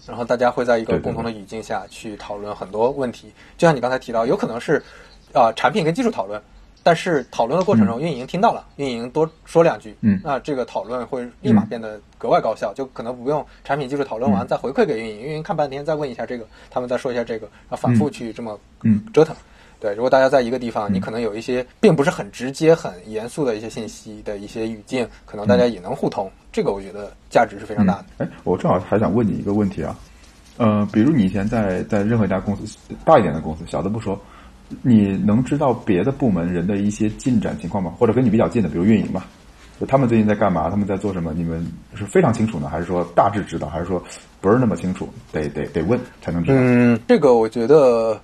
[0.08, 4.82] 然后大家会在一个共同的语境下去讨论很多问题，就像你刚才提到，有可能是
[5.34, 6.42] 啊产品跟技术讨论。
[6.84, 19.06] 但是讨论的过程中，运营听到了，运营多说两句，嗯，那这个讨论会立马变得格外高效，就可能不用产品技术讨论完再回馈给运营，运营看半天再问一下这个，他们再说一下这个，然后反复去这么嗯。
[19.14, 19.36] 折腾。
[19.80, 28.06] 对，如果大家在一个地方，你可能有一些并不是很直接、很严肃的一些信息的一些语境，可能大家也能互通，这个我觉得价值是非常大的。
[28.18, 29.96] 哎，我正好还想问你一个问题啊，
[30.58, 34.20] 呃，比如你以前在在任何一家公司，大一点的公司，小的不说。
[34.84, 37.94] 你能知道别的部门人的一些进展情况吗？
[38.00, 39.26] 或者跟你比较近的，比如运营嘛，
[39.78, 40.70] 就他们最近在干嘛？
[40.70, 41.34] 他们在做什么？
[41.34, 41.62] 你们
[41.94, 44.02] 是非常清楚呢，还是说大致知道，还是说
[44.40, 45.10] 不是那么清楚？
[45.30, 46.58] 得得得问才能知道。
[46.58, 48.18] 嗯，这个我觉得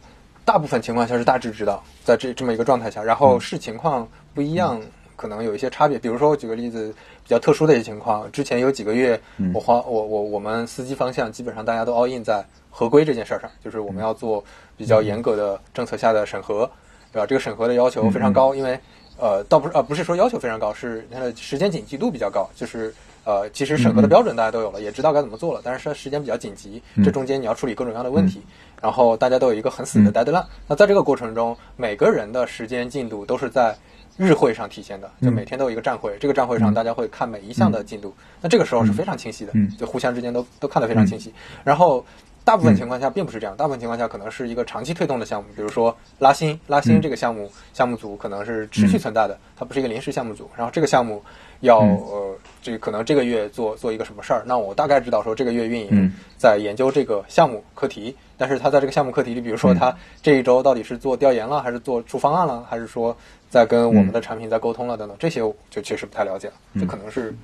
[0.45, 4.79] 大部分情况下是大致知道，在这这么一个状态下，然后视情况不一样，
[5.17, 5.99] 可能有一些差别。
[5.99, 6.95] 比如说，我举个例子，
[7.27, 9.19] 比较特殊的一些情况，之前有几个月，
[9.53, 14.43] 我花我我我们司机方向基本上大家都 all in 在合规这件事儿上，就是我们要做。
[14.77, 16.69] 比较严格的政策下的审核，
[17.11, 17.25] 对吧？
[17.25, 18.79] 这个审核的要求非常高，因为
[19.19, 22.47] 呃，倒不是呃，不是说要求非常高，是它的时间紧急度比较高。
[22.55, 22.93] 就是
[23.25, 28.39] 呃，其实审核的标准大家都有了，也知道该怎么做了，但是它时间比较紧急，这中间你要处理各种各样的问题，
[28.79, 30.45] 然后大家都有一个很死的 deadline。
[30.67, 33.75] 那在这个过程中，每个人的时间进度都是在
[34.17, 38.13] 日会上体现的，就每天都有一个站会，这个站会上大家会看每一项的进度。
[38.41, 41.33] 那这个时候是非常清晰的，就互相之间都都看得非常清晰。
[41.63, 42.03] 然后。
[42.47, 50.49] 大部分情况下并不是这样，大部分情况下可能是一个长期推动的项目，比如说拉新，拉新这个项目、项目组可能是持续存在的，它不是一个临时项目组。
[50.55, 51.21] 然后这个项目
[51.61, 56.13] 要、呃，这个可能这个月做做一个什么事儿，那我大概知道说这个月运营嗯。
[56.37, 63.15] 在研究这个项目课题，但是他在这个项目课题里，比如说他这一周到底是做调研了，还是做出方案了，还是说
[63.49, 67.35] 在跟我们的产品在沟通了等等，这些我就确实不太了解了，这可能是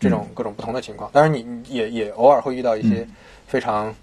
[0.00, 1.10] 这种各种不同的情况。
[1.12, 3.06] 当然你你也也偶尔会遇到一些
[3.46, 3.94] 非常。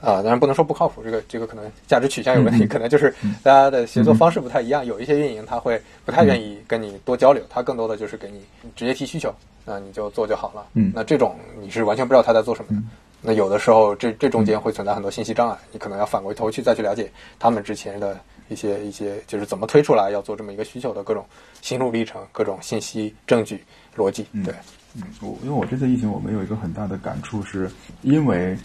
[0.00, 4.84] 啊，当然不能说不靠谱，这个这个可能价值取向有问题，可能就是大家的协作方式不太一样。
[4.84, 8.40] 有一些运营他会不太愿意跟你多交流，他更多的就是给你
[8.74, 9.34] 直接提需求，
[9.64, 10.66] 那你就做就好了。
[10.74, 12.82] 嗯那这种你是完全不知道他在做什么的。
[13.22, 21.22] 那有的时候这这中间会存在很多信息障碍，你可能要反过头去再去了解他们之前的一些一些就是怎么推出来要做这么一个需求的各种
[21.60, 23.62] 心路历程、各种信息、证据、
[23.94, 24.24] 逻辑。
[24.42, 24.54] 对，
[24.94, 27.70] 嗯，我因为我这次疫情，我们有一个很大的感触，是
[28.00, 28.56] 因为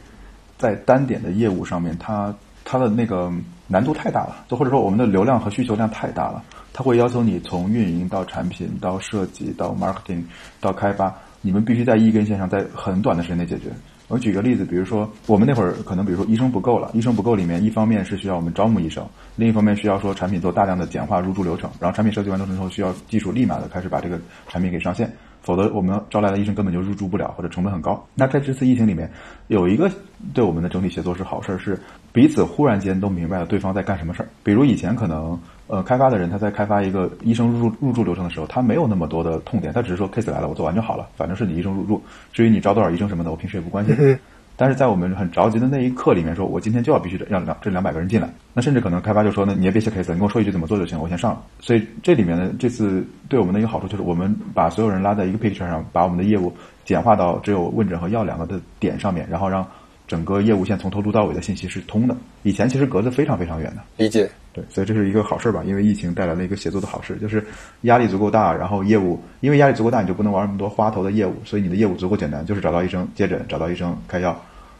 [0.58, 2.34] 在单点的业务上面，它
[2.64, 3.32] 它的那个
[3.68, 6.44] 难度太大了，就或者说我们的流量和需求量太大了，
[6.74, 10.24] 它会要求你从运营到产品到设计到 marketing
[10.60, 13.70] 到开发，你们必须在一根线上，在很短的时间内解决。
[14.08, 19.04] 我举个例子，比如说我们那会儿可能，比如说医生不够了，医生不够里面，一方面是需要我们招募医生，
[19.36, 25.12] 另一方面需要说产品做大量的简化入驻流程，然后产品设计完成之后，需要技术立马的开始把这个产品给上线，
[25.46, 28.04] 否则我们招来的医生根本就入住不了，或者成本很高。
[28.16, 29.10] 那在这次疫情里面，
[29.48, 29.90] 有一个
[30.34, 31.80] 对我们的整体协作是好事儿，是
[32.12, 34.28] 彼此忽然间都明白了对方在干什么事儿。
[34.44, 42.02] 比如以前可能呃开发的人他在开发一个医生入住入住流程的时候，他没有那么多的痛点，他只是说 case 来了我做完就好了，反正是你医生入住，
[42.34, 43.96] 至于你招多少医生什么的，我平时也不关心。
[44.58, 51.42] 但是在我们很着急的那一刻里面说，我今天就要必须得让两这两百个人进来，那甚至可能开发就说，那你也别写 case，你跟我说一句怎么做就行，我先上了。
[51.60, 56.54] 所以这里面呢，这次对我们的一个好处就是，我们把所有人拉在一个 picture 上，把我们的业务
[56.86, 59.66] 简化到只有问诊和药两个的点上面，然后让
[60.08, 62.16] 整个业务线从头录到尾的信息是通的。
[62.44, 63.82] 以前其实隔得非常非常远的。
[63.98, 64.30] 理解。
[64.54, 65.62] 对，所以这是一个好事儿吧？
[65.66, 67.46] 因为疫情带来了一个协作的好事，就是
[67.82, 74.40] 压力足够大，然后业务因为压力足够大，你就不能玩那么多花头的业务，所以你的业务足够简单，就是找到医生接诊，找到医生开药。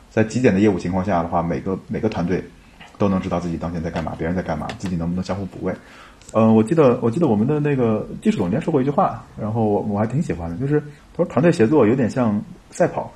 [0.10, 2.42] 在极简的业务情况下的话，每个每个团队
[2.98, 5.74] 都能知道自己当前在干嘛，别人在干嘛，自己能不能相互补位。
[6.32, 10.80] 呃，我记得我记得我们的那个技术总监说过一句话，然后我我还挺喜欢的，就是
[11.14, 13.12] 他说团队协作有点像赛跑，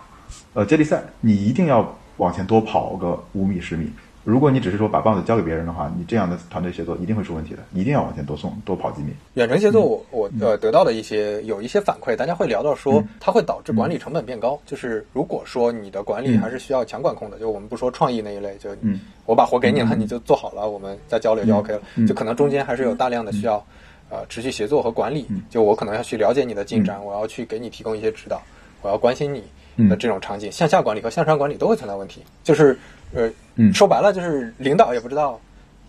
[0.53, 3.91] 呃，接力赛，你一定要往前多跑个五米十米。
[4.25, 9.11] 如果你只是说把棒子交给别人的话，你这样的团队协作一定会出问题的，一定要往前多送，多跑几米。
[9.35, 14.59] 远程协作我，我呃得到的一些有一些反馈，大家会聊到说，它会导致管理成本变高。
[14.67, 21.81] 就是如果说你的管理还是需要强管控的，就我们不说创意那一类，就嗯我把活给你了，你就做好了，我们再交流就 OK 了。
[21.95, 23.65] 嗯就可能中间还是有大量的需要
[24.09, 25.25] 呃持续协作和管理。
[25.49, 28.39] 就我可能要去了解你的进展，我要去给你提供一些指导，
[28.83, 29.41] 我要关心你
[29.87, 30.51] 的这种场景。
[30.51, 32.77] 向下管理和向上管理都会存在问题，就是
[33.13, 35.39] 呃嗯说白了就是领导也不知道。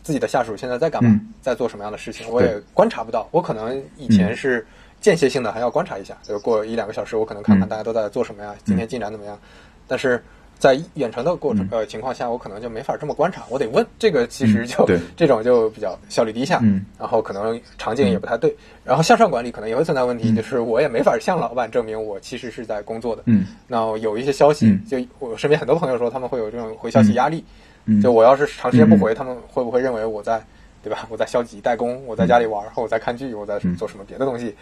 [0.02, 3.28] 自己的下属现在在干嘛，嗯在做什么样的事情，我也观察不到。
[3.32, 4.66] 我可能以前是
[4.98, 9.38] 间歇性的，还要观察一下，就过一两个小时，我可能看看大家都在做什么呀，今天进展怎么样。
[9.86, 10.20] 但是
[10.60, 13.84] 在远程的过程呃情况下，我可能就没法这么观察，我得问。
[13.98, 14.86] 这个其实就
[15.16, 18.54] 这种就比较效率低下，嗯然后可能场景也不太对。
[18.84, 23.22] 然后向上管理可能也会存在问题，就是我也没法向老板证明我其实是在工作的。
[23.26, 27.42] 嗯那有一些消息嗯，就我身边很多朋友说他们会有这种回消息压力。
[27.86, 30.40] 嗯就我要是长时间不回，他们会不会认为我在，
[30.82, 31.08] 对吧？
[31.08, 34.54] 我在消极怠工，我在家里玩，或我在看剧，我在做什么别的东西？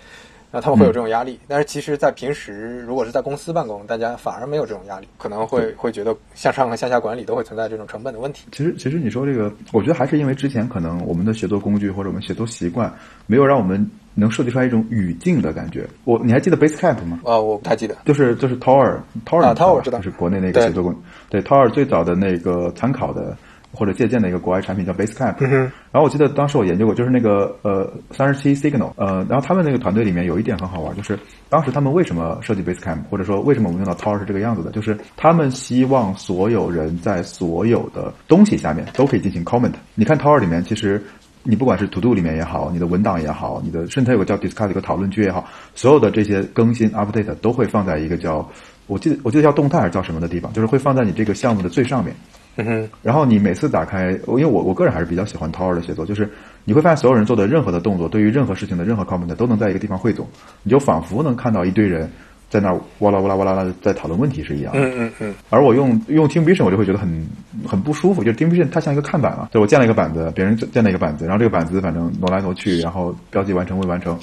[0.50, 1.38] 那他们会有这种压力。
[1.46, 8.46] 但是其实，在平时如果是在公司办公，大家反而没有这种压力，可能会会觉得向上和向下管理都会存在这种成本的问题。
[8.52, 12.92] 其实，其实你说这个，我觉得还是因为之前可能我们的写作工具或者我们写作习惯，
[13.26, 15.86] 没有让我们能设计出来一种语境的感觉。
[16.04, 17.20] 我你还记得 Basecamp 吗？
[17.24, 17.96] 啊，我不太记得。
[18.04, 20.98] 就是就是 Tower，Tower 啊你知道吧 Tower 知道就是国内那个对写作工具。
[21.28, 23.36] 对 Tower 最早的那个参考的
[23.72, 25.40] 或者借鉴的一个国外产品叫 Basecamp。
[25.40, 39.74] 然后我记得当时我研究过，就是那个呃三十七 Signal，呃，然后他们那个团队里面有一点很好玩，就是当时他们为什么设计 Basecamp，或者说为什么我们用到 Tower 是这个样子的，就是他们希望所有人在所有的东西下面都可以进行 comment。
[39.94, 41.02] 你看 Tower 里面其实。
[41.44, 48.46] 你不管是 To Do 里面也好，你的文档也好，你的甚至它有个叫 Discuss 一个讨论区也好，所有的这些更新 update 都会放在一个叫
[48.86, 52.14] 我记得我记得叫动态还是叫什么的地方，就是会放在你这个项目的最上面。
[52.58, 56.28] 嗯哼，然后你每次打开，因为我我个人还是比较喜欢 Tower 的写作，就是
[56.64, 60.26] 你会发现所有人做的任何的动作，对于任何事情的任何 comment 都能在一个地方汇总，
[60.62, 62.10] 你就仿佛能看到一堆人
[62.50, 64.72] 在那儿哇啦哇啦哇啦啦在讨论问题是一样。
[64.72, 64.80] 的。
[64.80, 67.28] 嗯嗯嗯，而我用用 Team Vision，我就会觉得很
[67.66, 74.18] 很不舒服，就是 Team Vision 它像一个看板嘛，就我建了一个板子，别人建了一个板子，然后这个板子反正挪来挪去，然后标记完成未完成，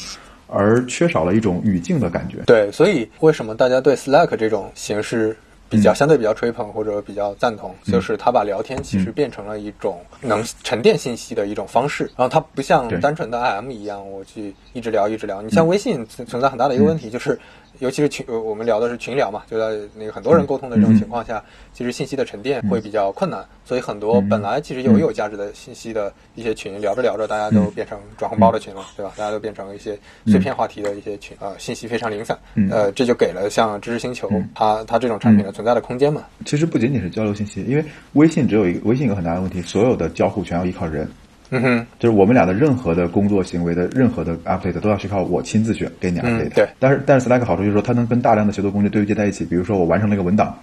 [0.47, 2.39] 而缺少了一种语境的感觉。
[2.47, 5.37] 对，所以为什么大家对 Slack 这种形式
[5.75, 12.05] 比较相对比较吹捧或者比较赞同，就是他把聊天其实变成了一种能沉淀信息的一种方式。
[12.15, 15.41] 然后它不像单纯的 IM 一样，我去一直聊一直聊。
[15.41, 17.39] 你像微信存存在很大的一个问题，就是
[17.79, 23.45] 尤其是群，我们聊的是群聊嘛，就在那个很多人沟通的这种情况下，其实信息的沉淀会比较困难。
[23.63, 29.11] 所以很多本来其实有有价值的信息的一些群，聊着聊着大家都变成转红包的群了，对吧？
[29.17, 29.97] 大家都变成一些
[30.27, 32.37] 碎片话题的一些群，呃，信息非常零散。
[32.69, 36.23] 呃，这就给了像知识星球它它这种产品的存在的空间嘛。
[36.45, 41.09] 其实不仅仅是交流信息，因为微信只有一个微信有个很大的问题，所有的交互全要依靠人。
[41.51, 46.53] 嗯哼，就是我们俩的任何的工作行为的任何的 update 都要去靠我亲自去给你 update。
[46.53, 49.45] 对，但是但是 Slack 好处就是说它能跟大量的协作工具对接在一起。
[49.45, 50.57] 比如说我完成了一个文档，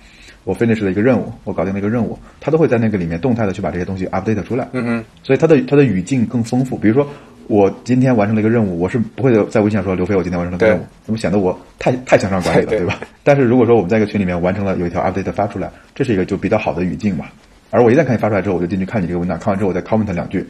[0.45, 4.69] 我 finish 了一个任务，我搞定了一个任务，它都会在那个里面动态的去把这些东西 update 出来。
[4.73, 6.77] 嗯哼，所以它的它的语境更丰富。
[6.77, 7.09] 比如说
[7.47, 12.99] 我今天完成了一个任务，我是不会在微信上说刘飞我今天完成了个任务，那么显得我太太向上管理了，对吧？
[13.23, 17.27] 但是如果说我们在一个群里面完成了有一条 update 发出来，这是一个就比较好的语境嘛。
[17.71, 20.47] 而我一旦看你发出来之后，我就进去看你这个文档，看完之后我再 comment 两句。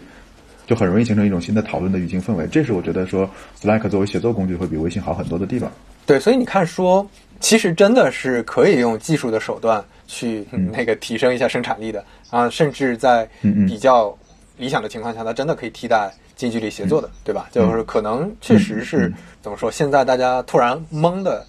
[0.67, 3.29] 就很容易形成一种新的讨论的语境氛围，这是我觉得说
[3.61, 5.71] Slack 作为写作工具会比微信好很多的地方。
[6.07, 7.07] 对，所以你看，说
[7.41, 13.29] 其实真的是可以用技术的手段去 那个提升一下生产力的啊，甚至在
[13.67, 14.17] 比较
[14.57, 17.49] 理想的情况下，它真的可以替代近距离协作的，对吧？
[17.53, 21.45] 就是可能确实是怎么说，现在大家突然懵的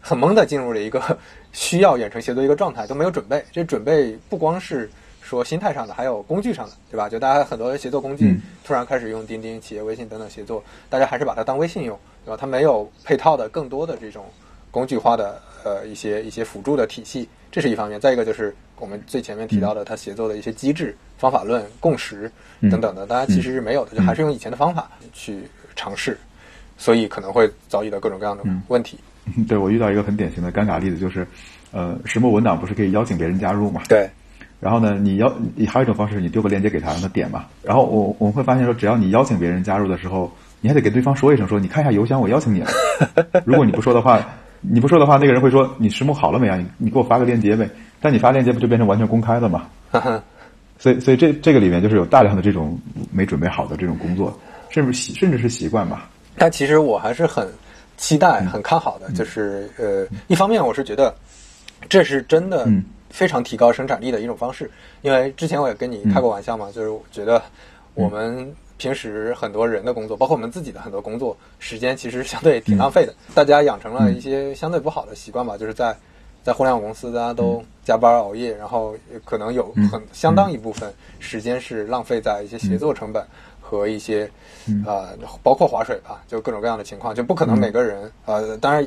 [0.00, 1.00] 很懵的进入了一个
[1.52, 3.44] 需要远程协作一个状态，都没有准备。
[3.52, 4.88] 这准备不光是。
[5.32, 7.08] 说心态上的，还有工具上的，对吧？
[7.08, 12.36] 就大家很多协作工具突然开始用钉钉、企业微信等等协作，大家还是把它当微信用，对吧？
[12.38, 14.26] 它没有配套的更多的这种
[14.70, 17.98] 工具化的呃一些一些辅助的体系，这是一方面。
[17.98, 22.30] 再一个就是我们最前面提到的，它协作的一些机制、方法论、共识
[22.70, 26.18] 等等的，大家其实是没有的，就还是用以前的方法去尝试，
[26.76, 28.98] 所以可能会遭遇到各种各样的问题。
[29.48, 31.26] 对我遇到一个很典型的尴尬例子，就是
[31.70, 33.80] 呃，石墨文档不是可以邀请别人加入嘛？
[33.88, 34.10] 对。
[34.62, 37.46] 然后呢，你邀你还有一种方式，你丢个链接给他，让他点嘛。
[37.64, 42.70] 然后我我们会发现说，只要你邀请别人加入的时候，你还得给对方说一声，说你看一下邮箱，我邀请你了。
[43.44, 44.24] 如果你不说的话，
[44.60, 46.56] 你不说的话，那个人会说你石木好了没啊？
[46.56, 47.68] 你你给我发个链接呗。
[48.00, 49.66] 但你发链接不就变成完全公开了嘛？
[50.78, 52.78] 所以所以这这个里面就是有大量的这种
[53.10, 54.32] 没准备好的这种工作，
[54.70, 56.08] 甚至习甚至是习惯吧。
[56.36, 57.48] 但其实我还是很
[57.96, 61.12] 期待、很看好的，就是呃，一方面我是觉得
[61.88, 62.68] 这是真的。
[63.12, 64.68] 非常提高生产力的一种方式，
[65.02, 67.40] 因为之前我也跟你开过玩笑嘛，就是觉得
[67.94, 73.14] 我们平时很多人的工作，包括我们自己的很多工作时间，其实相对挺浪费的。
[73.34, 75.94] 大家养成了一些相对不好的习惯吧，就是在
[76.42, 78.96] 在互联网公司，大家都加班熬夜，然后
[79.26, 83.22] 可能有很相当一部分时间是浪费在一些协作成本
[83.60, 84.28] 和一些
[84.86, 85.10] 啊，
[85.42, 88.84] 包括划水吧，就各种各样的情况，就不可能每个人呃，当然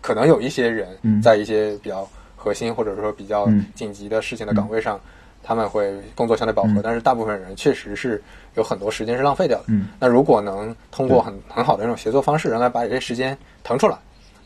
[0.00, 2.08] 可能有一些人在一些比较。
[2.44, 5.00] 核心或者说比较紧急的事情的岗位上，
[5.42, 8.22] 他们会工作相对饱和，但是大部分人确实是
[8.54, 9.64] 有很多时间是浪费掉的。
[9.98, 13.96] 那如果能通过很很好的这种协作方式，让他把这些时间腾出来，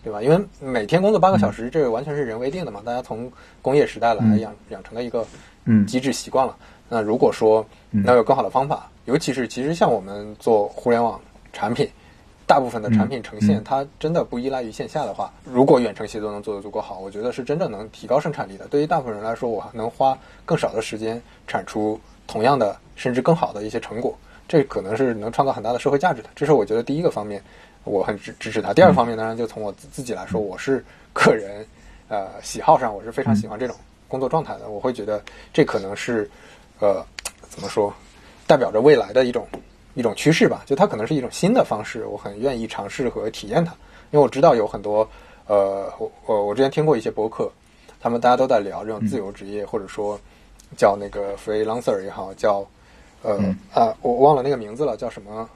[0.05, 0.22] 对吧？
[0.22, 2.80] 因为每天工作八个小时，这个完全是人为定的嘛。
[2.86, 3.28] 大家从
[3.61, 5.26] 工业时代来养养成的一个
[5.84, 6.57] 机制习惯了。
[6.88, 11.20] 那如果说能有更好的方法，尤其是其实像我们做互联网
[11.53, 11.88] 产品。
[12.49, 18.66] 大部分的产品呈现，它真的不依赖于线下的话，如果远程协作能做得足够好，我觉得是真正能提高生产力的。
[18.68, 24.16] 对于大部分人来说，我能花更少的时间产出同样的甚至更好的一些成果，
[24.49, 26.30] 这可能是能创造很大的社会价值的。
[26.34, 27.42] 这是我觉得第一个方面，
[27.84, 28.72] 我很支支持它。
[28.72, 30.82] 第二个方面，当然就从我自己来说，我是
[31.12, 31.66] 个人，
[32.09, 33.76] 呃，喜好上我是非常喜欢这种
[34.09, 34.70] 工作状态的。
[34.70, 35.22] 我会觉得
[35.53, 36.30] 这可能是，
[36.80, 37.05] 呃，
[37.51, 37.92] 怎么说，
[38.46, 39.46] 代表着未来的一种。
[39.99, 43.72] 一种趋势吧，就它可能是一种新的方式，我很愿意尝试和体验它，
[44.12, 44.99] 因为我知道有很多，
[45.49, 47.51] 呃，我我我之前听过一些博客，
[48.01, 50.16] 他们大家都在聊这种自由职业，或者说
[50.76, 52.64] 叫那个 freelancer 也好，叫
[53.24, 53.40] 呃
[53.74, 55.49] 啊，我忘了那个名字了，叫什么？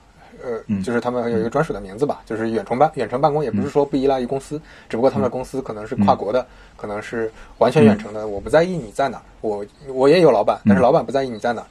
[0.43, 6.45] 呃，就是他们有一个专属的名字吧，就是远程办远程办公，也不是说不依赖于公司，只不过他们的公司可能是跨国的，
[6.77, 11.65] 可能是完全远程的，我不在意你在哪，我我也有老板，但是老板不在意你在哪。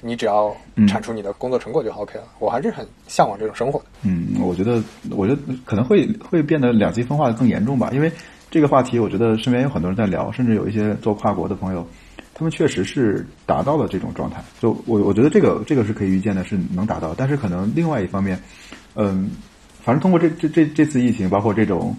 [0.00, 2.24] 你只要产出你的工作成果就 OK 了。
[2.38, 3.86] 我还是很向往这种生活的。
[4.02, 7.90] 嗯，我觉得，我觉得可能会会变得两极分化的更严重吧。
[7.92, 8.10] 因为
[8.50, 11.86] 这个话题，我觉得身边有很多人在聊，甚至有一些做跨国的朋友，
[12.34, 14.42] 他们确实是达到了这种状态。
[14.60, 17.14] 就我我觉得这个这个是可以预见的，是能达到。
[17.16, 18.40] 但是可能另外一方面，
[18.94, 19.30] 嗯，
[19.82, 21.96] 反正通过这这这这次疫情，包括这种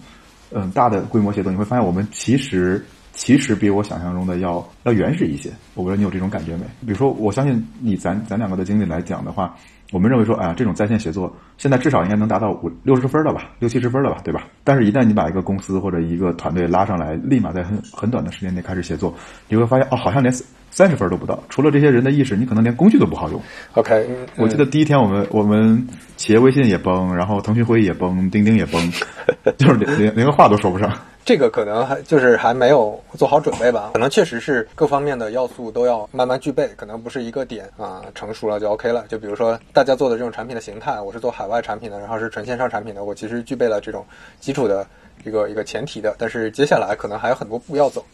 [0.52, 2.84] 嗯大的规模协作，你会发现我们其实。
[3.12, 6.64] 其实比我想象中的要要原始一些，我不知道你有这种感觉没？
[6.86, 9.54] 比如说，我相信你咱咱两个的经历来讲的话，
[9.92, 14.46] 我们认为说啊，这种在线协作现在至少应该能达到五六十分了吧，六七十分了吧，对吧？
[14.64, 19.14] 但是，一旦你把一个公司或者一个团队拉上来，立马在很很短的时间内开始协作，
[19.48, 20.32] 你会发现哦，好像连
[20.70, 21.42] 三十分都不到。
[21.48, 23.42] 除了这些人的意识，你可能连工具都不好用。
[23.74, 25.86] OK，我记得第一天我们我们
[26.16, 28.80] 企业微信也崩，然后腾讯会议也崩，钉钉也崩，
[29.58, 30.90] 就是连连连个话都说不上。
[31.24, 39.04] 这个可能还就是还没有做好准备吧，可能确实是各方面的要素都要慢慢具备，可能不是一个点啊成熟了就 OK 了。
[39.08, 44.04] 就比如说大家做的这种产品的形态，我是做海外产品的，然后是纯线上产品的，我其实具备了这种
[44.40, 44.84] 基础的
[45.24, 48.04] 一个一个前提的，但是接下来可能还有很多步要走，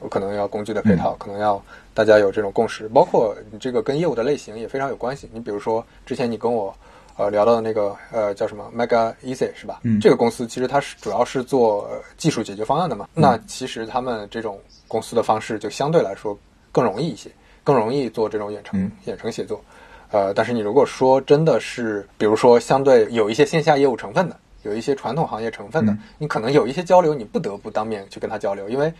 [0.00, 1.62] 我可能要工具的配套，可能要
[1.94, 5.28] 大家有这种共识，包括你这个跟业务的类型也非常有关系。
[5.32, 6.74] 你比如说之前你跟我。
[7.16, 9.80] 呃，聊到的那个呃叫什么 Mega Easy 是吧？
[9.82, 13.08] 嗯这个公司其实它是主要是做、呃技术解决方案的嘛。
[13.14, 16.38] 那其实他们这种公司的方式就相对来说
[16.70, 17.30] 更容易一些，
[17.64, 19.60] 更容易做这种远程、嗯远程协作。
[20.10, 28.92] 呃，但是你如果说真的是，比如说相对有一些线下业务成分的，有一些传统行业成分的，嗯你可能有一些交流，你不得不当面去跟他交流，因为。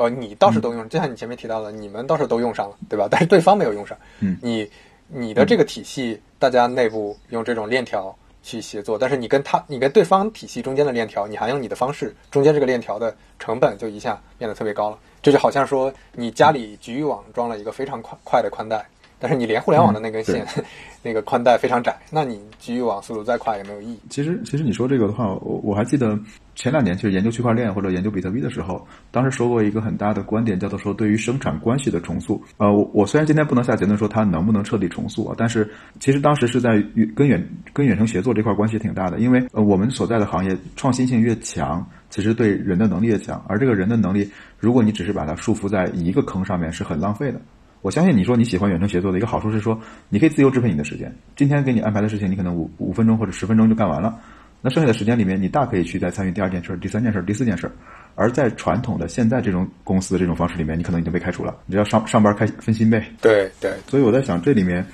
[0.00, 3.08] 呃，你倒是都嗯用，就像你前面提到的，你们倒是都用上了，对吧？
[3.10, 3.98] 但是对方没有用上。
[4.20, 4.70] 嗯你
[5.08, 14.98] 你的这个体系，大家内部用这种链条去协作，但是你跟他，你跟对方体系中间的链条，你还用你的方式，中间这个链条的成本就一下变得特别高了。
[15.22, 18.86] 这就好像说，你家里局域网装了一个非常快快的宽带，
[19.18, 20.46] 但是你连互联网的那根线，
[21.02, 23.98] 那个宽带非常窄，那你局域网速度再快也没有意义。
[24.08, 26.18] 其实，其实你说这个的话，我我还记得
[26.54, 32.40] 前两年去研究区块链或者研究比特币的时候，当时说过一个很大的观点，叫做说对于生产关系的重塑。
[32.58, 47.40] 呃，我我虽然今天不能下结论说它能不能彻底重塑啊，但是其实当时是在与跟远跟远程协作这块关系挺大的，因为呃我们所在的行业创新性越强，其实对人的能力越强，而这个人的能力，如果你只是把它束缚在一个坑上面，是很浪费的。
[47.82, 51.14] 我相信你说你喜欢远程协作的一个好处是说，你可以自由支配你的时间。
[51.36, 54.18] 今天给你安排的事情，你可能五五分钟或者十分钟就干完了。
[54.60, 57.70] 那剩下的时间里面，你大可以去再参与第二件事、第三件事、第四件事。
[58.16, 63.08] 而在传统的现在这种公司的这种方式里面，你可能已经被开除了，你就要上上班开分心呗。
[63.22, 64.84] 对对，所以我在想，这里面，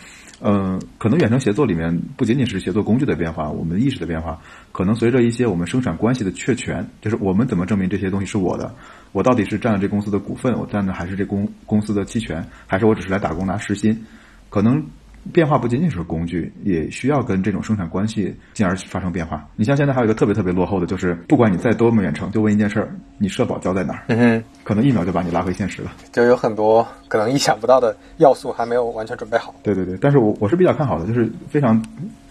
[0.46, 4.38] 嗯、可能远程协作里面不仅仅是协作工具的变化，我们意识的变化，
[4.72, 8.74] 可能随着一些我们生产关系的确权，就是我们怎么证明这些东西是我的，
[9.12, 14.04] 我到底是占了这公司的股份，我占的还是这公公司的期权，还是我只是来打工拿时薪，
[14.50, 14.84] 可能。
[15.32, 19.46] 变化不仅仅是工具，也需要跟这种生产关系进而发生变化。
[19.56, 24.42] 你像现在还有一个特别特别落后的，就是不管你在多么远程，就问一件事儿：你社保交在哪儿？
[24.62, 25.92] 可能一秒就把你拉回现实了。
[26.12, 29.54] 就有很多可能意想不到的要素还没有完全准备好。
[29.62, 31.82] 对对对，但是我我是比较看好的，就是非常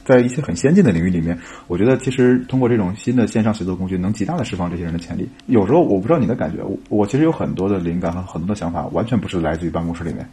[0.06, 1.38] 在一些很先进的领域里面，
[1.68, 5.28] 我觉得其实通过这种新的线上协作工具，能极大的释放这些人的潜力。
[5.48, 10.28] 有时候我不知道你的感觉，我我其实有很多的灵感和很多的想法，完全不是来自于办公室里面，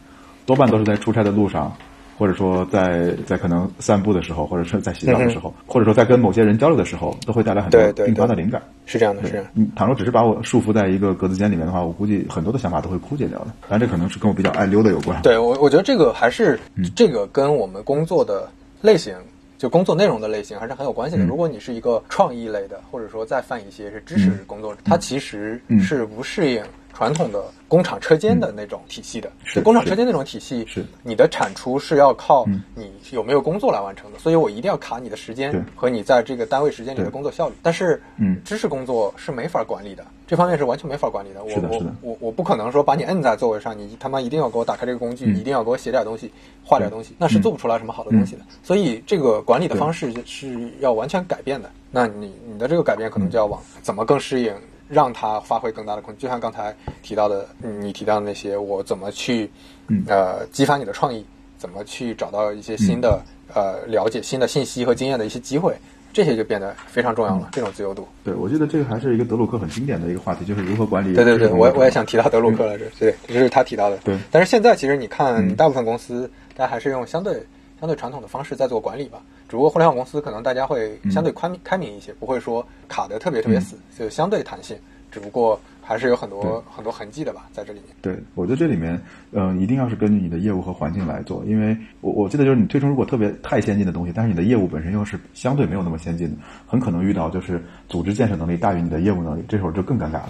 [0.45, 1.73] 多半都是在出差的路上。
[2.17, 8.61] 或者说在在可能散步的时候，或者是在洗澡的时候，或者说在跟某些人交流的时候，都会带来很多对对并发的灵感。
[8.85, 9.45] 是这样的，是这样。
[9.53, 13.47] 你倘若只是把我束缚在一个格子间里面的话，我估计很多的想法都会枯竭掉的。
[13.69, 15.21] 但，这可能是跟我比较爱溜达有关。
[15.21, 16.59] 对我，我觉得这个还是、
[16.95, 18.49] 这个跟我们工作的
[18.81, 19.15] 类型，
[19.57, 21.23] 就工作内容的类型还是很有关系的。
[21.23, 26.61] 嗯如果你是一个创意类的，或者说再泛一些是知识工作者，它其实嗯是不适应
[26.93, 29.31] 传统的工厂车间的那种体系的。
[29.43, 30.85] 是就工厂车间那种体系，是。
[31.03, 32.61] 你的产出是要靠嗯。
[32.75, 37.55] 你有没有工作来完成的，所以我一定要卡你的时间和你在这个单位时间里的工作效率。
[37.61, 38.41] 但是，嗯。
[38.43, 41.43] 知识工作是没法管理的，这方面是完全没法管理的。
[41.43, 45.35] 我我我我不可能说把你摁在座位上，你他妈一定要给我打开这个工具，嗯。
[45.35, 46.31] 一定要给我写点东西，
[46.63, 48.41] 画点东西，那是做不出来什么好的东西的。
[48.63, 51.69] 所以这个管理的方式是要完全改变的。
[51.89, 54.53] 那你你的这个改变可能就要往怎么更适应，
[54.91, 56.19] 让他发挥更大的空间。
[56.19, 59.49] 就像刚才提到的，嗯你提到的那些，我怎么去
[59.87, 61.25] 嗯呃激发你的创意，
[61.57, 63.21] 怎么去找到一些新的
[63.53, 65.73] 呃了解新的信息和经验的一些机会，
[66.13, 67.49] 这些就变得非常重要了。
[67.53, 68.07] 这种自由度。
[68.23, 71.15] 对，我觉得这个还是一个德鲁克很经典的一个话题，就是如何管理。
[71.15, 72.17] 对对对，我我也想提。
[72.17, 73.97] 到德鲁克来着，对，这是他提到的。
[74.03, 77.41] 对但是现在其实你看，嗯大部分公司大家还是用相对
[77.81, 79.23] 相对传统的方式在做管理吧。
[79.49, 84.77] 只不过互联网公司可能大家会相对宽开明一些，不会说卡得特别特别死，就相对弹性。
[85.09, 87.89] 只不过还是有很多很多痕迹的吧，在这里面。
[88.01, 89.01] 对，我觉得这里面，
[89.31, 100.29] 嗯、一定要是根据你的业务和环境来做，因为我我记得就是你推出如果特别太先进的东西，但是你的业务本身又是相对没有那么先进的，很可能遇到就是组织建设能力大于你的业务能力，这时候就更尴尬了。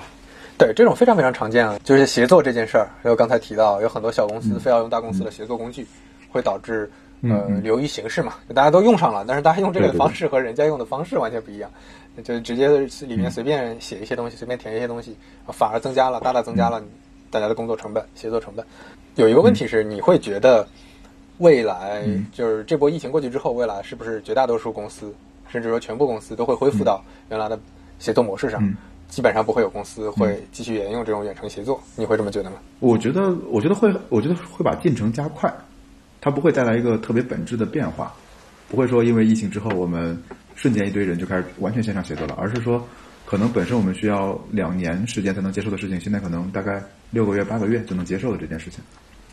[0.58, 2.89] 对，这种非常非常常见啊，就是协作这件事儿。
[3.04, 5.86] 还有刚才提到，有很多小公司非要用大公司的协作工具，
[6.32, 6.89] 会导致
[7.24, 9.99] 呃流于形式嘛，就大家都用上了，但是大家用这个对对对。
[9.99, 11.69] 方式和人家用的方式完全不一样，
[12.24, 12.67] 就直接
[13.05, 15.15] 里面随便写一些东西，随便填一些东西，
[15.47, 16.82] 反而增加了大大增加了
[17.30, 18.65] 大家的工作成本、协作成本。
[19.15, 20.67] 有一个问题是，你会觉得
[21.38, 25.13] 未来就是这波疫情过去之后，未来是不是绝大多数公司，
[25.47, 27.59] 甚至说全部公司都会恢复到原来的
[27.99, 28.61] 协作模式上？
[29.09, 32.55] 基本上不会有公司会继续沿用这种远程协作，你会这么觉得吗？
[32.80, 35.53] 我觉得，我觉得会，我觉得会把进程加快，
[36.22, 38.13] 它不会带来一个特别本质的变化，
[38.69, 40.17] 不会说因为疫情之后我们
[40.55, 42.88] 瞬间一堆人就开始完全线上写作了，而是说
[43.26, 48.80] 可能本身我们需要两年时间才能接受的事情，现在可能大概六个月、八个月就能接受的这件事情，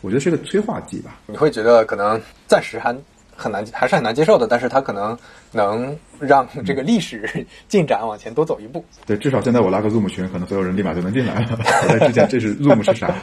[0.01, 1.21] 我觉得是个催化剂吧。
[1.27, 2.93] 你会觉得可能暂时还。
[3.41, 4.45] 很难，还是很难接受的。
[4.49, 5.17] 但是它可能
[5.53, 8.83] 能让这个历史进展往前多走一步。
[9.05, 11.57] 对，至少现在我拉个 Zoom 群，可能所有人立马就能进来了。
[11.87, 13.15] 在之前，这是 Zoom 是啥？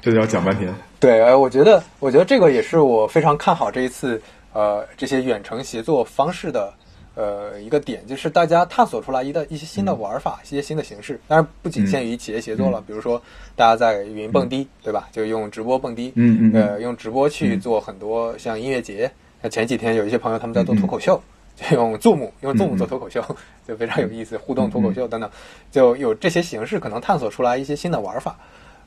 [0.00, 0.72] 这就要讲半天。
[0.98, 4.20] 对，呃，我觉得，我觉得这个也是我非常看好这一次，
[4.52, 6.72] 呃，这些远程协作方式的，
[7.14, 11.18] 呃，一个点，就是大家探索出来一的一些新的玩法，一些新的形式。
[11.26, 13.20] 当然，不仅限于企业协作了，比如说
[13.56, 15.08] 大家在云蹦迪，对吧？
[15.10, 19.10] 就用直播蹦迪，嗯嗯，呃，用直播去做很多像音乐节。
[19.42, 21.18] 那前几天有一些朋友他们在做脱口秀，
[21.56, 23.24] 就用 Zoom 用 Zoom 做脱口秀，
[23.66, 25.30] 就非常有意思，互动脱口秀等等，
[25.70, 28.36] 就有这些形式可能探索出来一些新的玩法，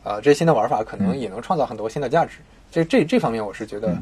[0.03, 2.37] 啊，这些新的玩法可能也能创造很多新的价值。
[2.71, 3.95] 这这这方面我是觉得，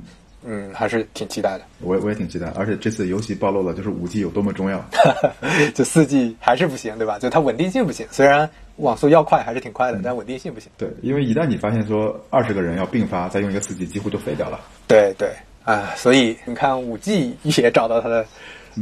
[0.43, 1.63] 嗯，还是挺期待的。
[1.79, 4.83] 我我也挺期待，而且这次尤其暴露了就是五 G 有多么重要，
[5.75, 7.19] 就四 G 还是不行，对吧？
[7.19, 10.71] 就它稳定性不行，虽然网速要快还是挺快的，但稳定性不行。
[10.77, 14.59] 对，因为一旦你发现说二十个人要并发再用一个四 G，几乎就废掉了。
[14.87, 15.29] 对对。
[15.63, 18.25] 啊，所以你看，五 G 也找到它的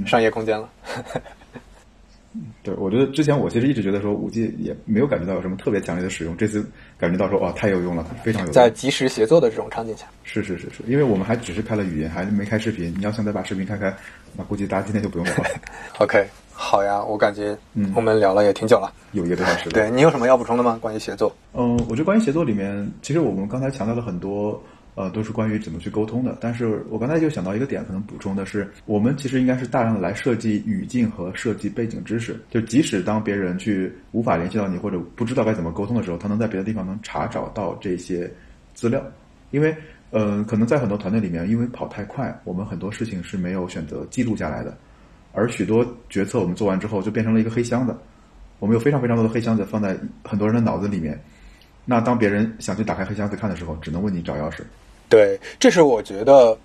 [0.06, 0.70] 商业空间了。
[2.62, 6.64] 对，我觉得之前我其实一直觉得说五 G 也没有感觉到有什么特别强烈的使用，这次
[6.98, 8.54] 感觉到说哇，太有用了，非常有用。
[8.54, 12.94] 在即时协作的这种场景下，是是是是，因为我们还只是开了语音，还没开视频。
[12.98, 13.92] 你要想再把视频开开，
[14.36, 15.46] 那估计大家今天就不用聊了。
[15.98, 16.24] OK，
[16.54, 17.58] 好呀，我感觉
[17.96, 19.70] 我们聊了也挺久了，有一个多小时。
[19.70, 20.78] 对你有什么要补充的吗？
[20.80, 21.36] 关于协作？
[21.54, 24.62] 嗯，我觉得关于协作里面，其实我们刚才强调了很多。
[24.96, 26.38] 呃，都是关于怎么去沟通的。
[26.42, 32.40] 但是我刚才就想到一个点，可能补充的是，我们其实应该是大量的来设计语境和设计背景知识。
[32.50, 38.30] 就即使当别人去无法联系到你或者不知道该怎么沟通的时候，他能在别的地方能查找到这些
[38.74, 39.02] 资料。
[39.52, 39.76] 因为，
[40.12, 44.78] 呃，可能在很多团队里面，因为跑太快，我们很多事情是没有选择记录下来的。
[45.32, 47.96] 而许多决策我们做完之后，就变成了一个黑箱子。
[48.60, 51.18] 我们有非常非常多的黑箱子放在很多人的脑子里面。
[51.90, 54.60] 那当别人想去打开黑箱子看的时候，只能问你找钥匙。
[55.10, 56.56] 对，这是我觉得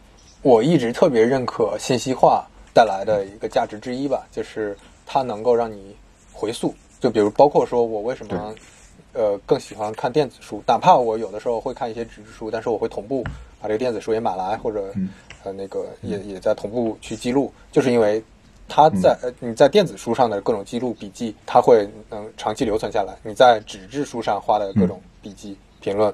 [0.43, 5.97] 我一直特别认可信息化带来的一个价值之一吧，就是它能够让你
[6.31, 6.75] 回溯。
[7.01, 8.55] 就比如，包括说我为什么
[9.15, 13.25] 呃更喜欢看电子书，哪怕我有的时候会看一些纸质书，但是我会同步
[13.63, 14.93] 把这个电子书也买来，或者
[15.43, 18.23] 呃那个也也在同步去记录，就是因为
[18.69, 26.13] 它在呃你在电子书上的各种记录笔记，它会能长期留存下来；你在纸质书上画的各种笔记评论。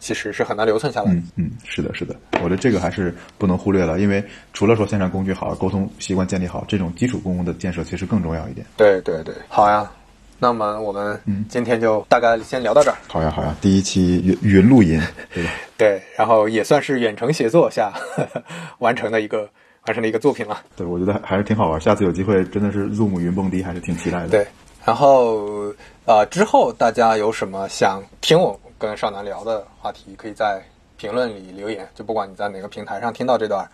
[0.00, 1.12] 其实是很难留存下来。
[1.12, 4.22] 嗯嗯，是的，是的，我觉得这个还是不能忽略了，因为
[4.52, 8.66] 除了说线上工具好，沟通习惯建立好，这种基础功能的建设其实更重要一点。
[8.76, 9.90] 对对对，好呀，
[10.38, 11.18] 那么我们
[11.48, 12.98] 今天就大概先聊到这儿。
[13.08, 15.00] 好呀好呀，第一期云云录音，
[15.32, 15.50] 对吧？
[15.78, 17.90] 对，然后也算是远程协作下
[18.80, 19.48] 完成的一个
[19.86, 20.62] 完成了一个作品了。
[20.76, 24.28] 对，我觉得还是挺好玩，下次有机会真的是 Zoom 云蹦迪，还是挺期待的。
[24.28, 24.46] 对，
[24.84, 25.72] 然后
[26.04, 28.58] 呃，之后大家有什么想听我？
[28.76, 30.60] 跟少南聊的话题，可以在
[30.96, 31.88] 评论里留言。
[31.94, 33.66] 就不管你在哪个平台上听到这段，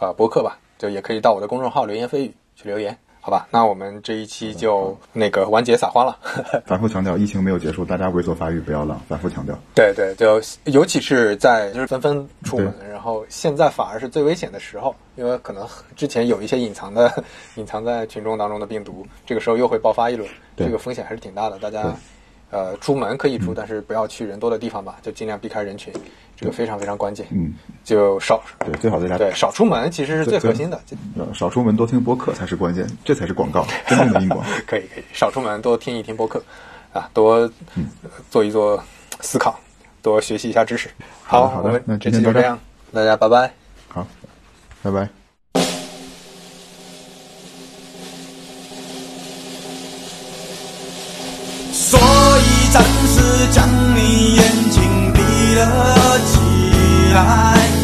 [0.00, 3.46] 呃，博客吧，就也可以到我的公众号“流言蜚语”去留言，好吧？
[3.50, 6.16] 那我们这一期就那个完结撒欢了。
[6.66, 9.00] 反复强调，疫情没有结束，大家猥琐发育不要浪。
[9.08, 9.58] 反复强调。
[9.74, 15.66] 对对，就尤其是在就是纷纷出门，然后现在反而是最危险的时候，因为可能
[15.96, 17.22] 之前有一些隐藏的、
[17.56, 21.94] 隐藏在群众当中的病毒，这个时候又会爆发一轮，这个风险还是挺大的，大家。
[22.50, 25.92] 呃，出门可以出，但是不要去人多的地方吧，就尽量避开人群，
[26.34, 27.26] 这个非常非常关键。
[27.30, 27.52] 嗯，
[27.84, 30.80] 就少对，最好在家对少出门，其实是最核心的。
[31.34, 34.42] 少出门多听播客才是关键，这才是广告， 真正的硬广。
[34.66, 36.42] 可以可以，少出门多听一听播客，
[36.92, 37.50] 啊，多
[38.30, 38.82] 做一做
[39.20, 39.58] 思考，
[40.00, 40.88] 多学习一下知识。
[41.24, 42.58] 好，好的，那这期就这样，
[42.92, 43.52] 大家拜拜。
[43.88, 44.06] 好，
[44.82, 45.17] 拜拜。
[53.38, 57.77] 是将你眼睛闭了起来。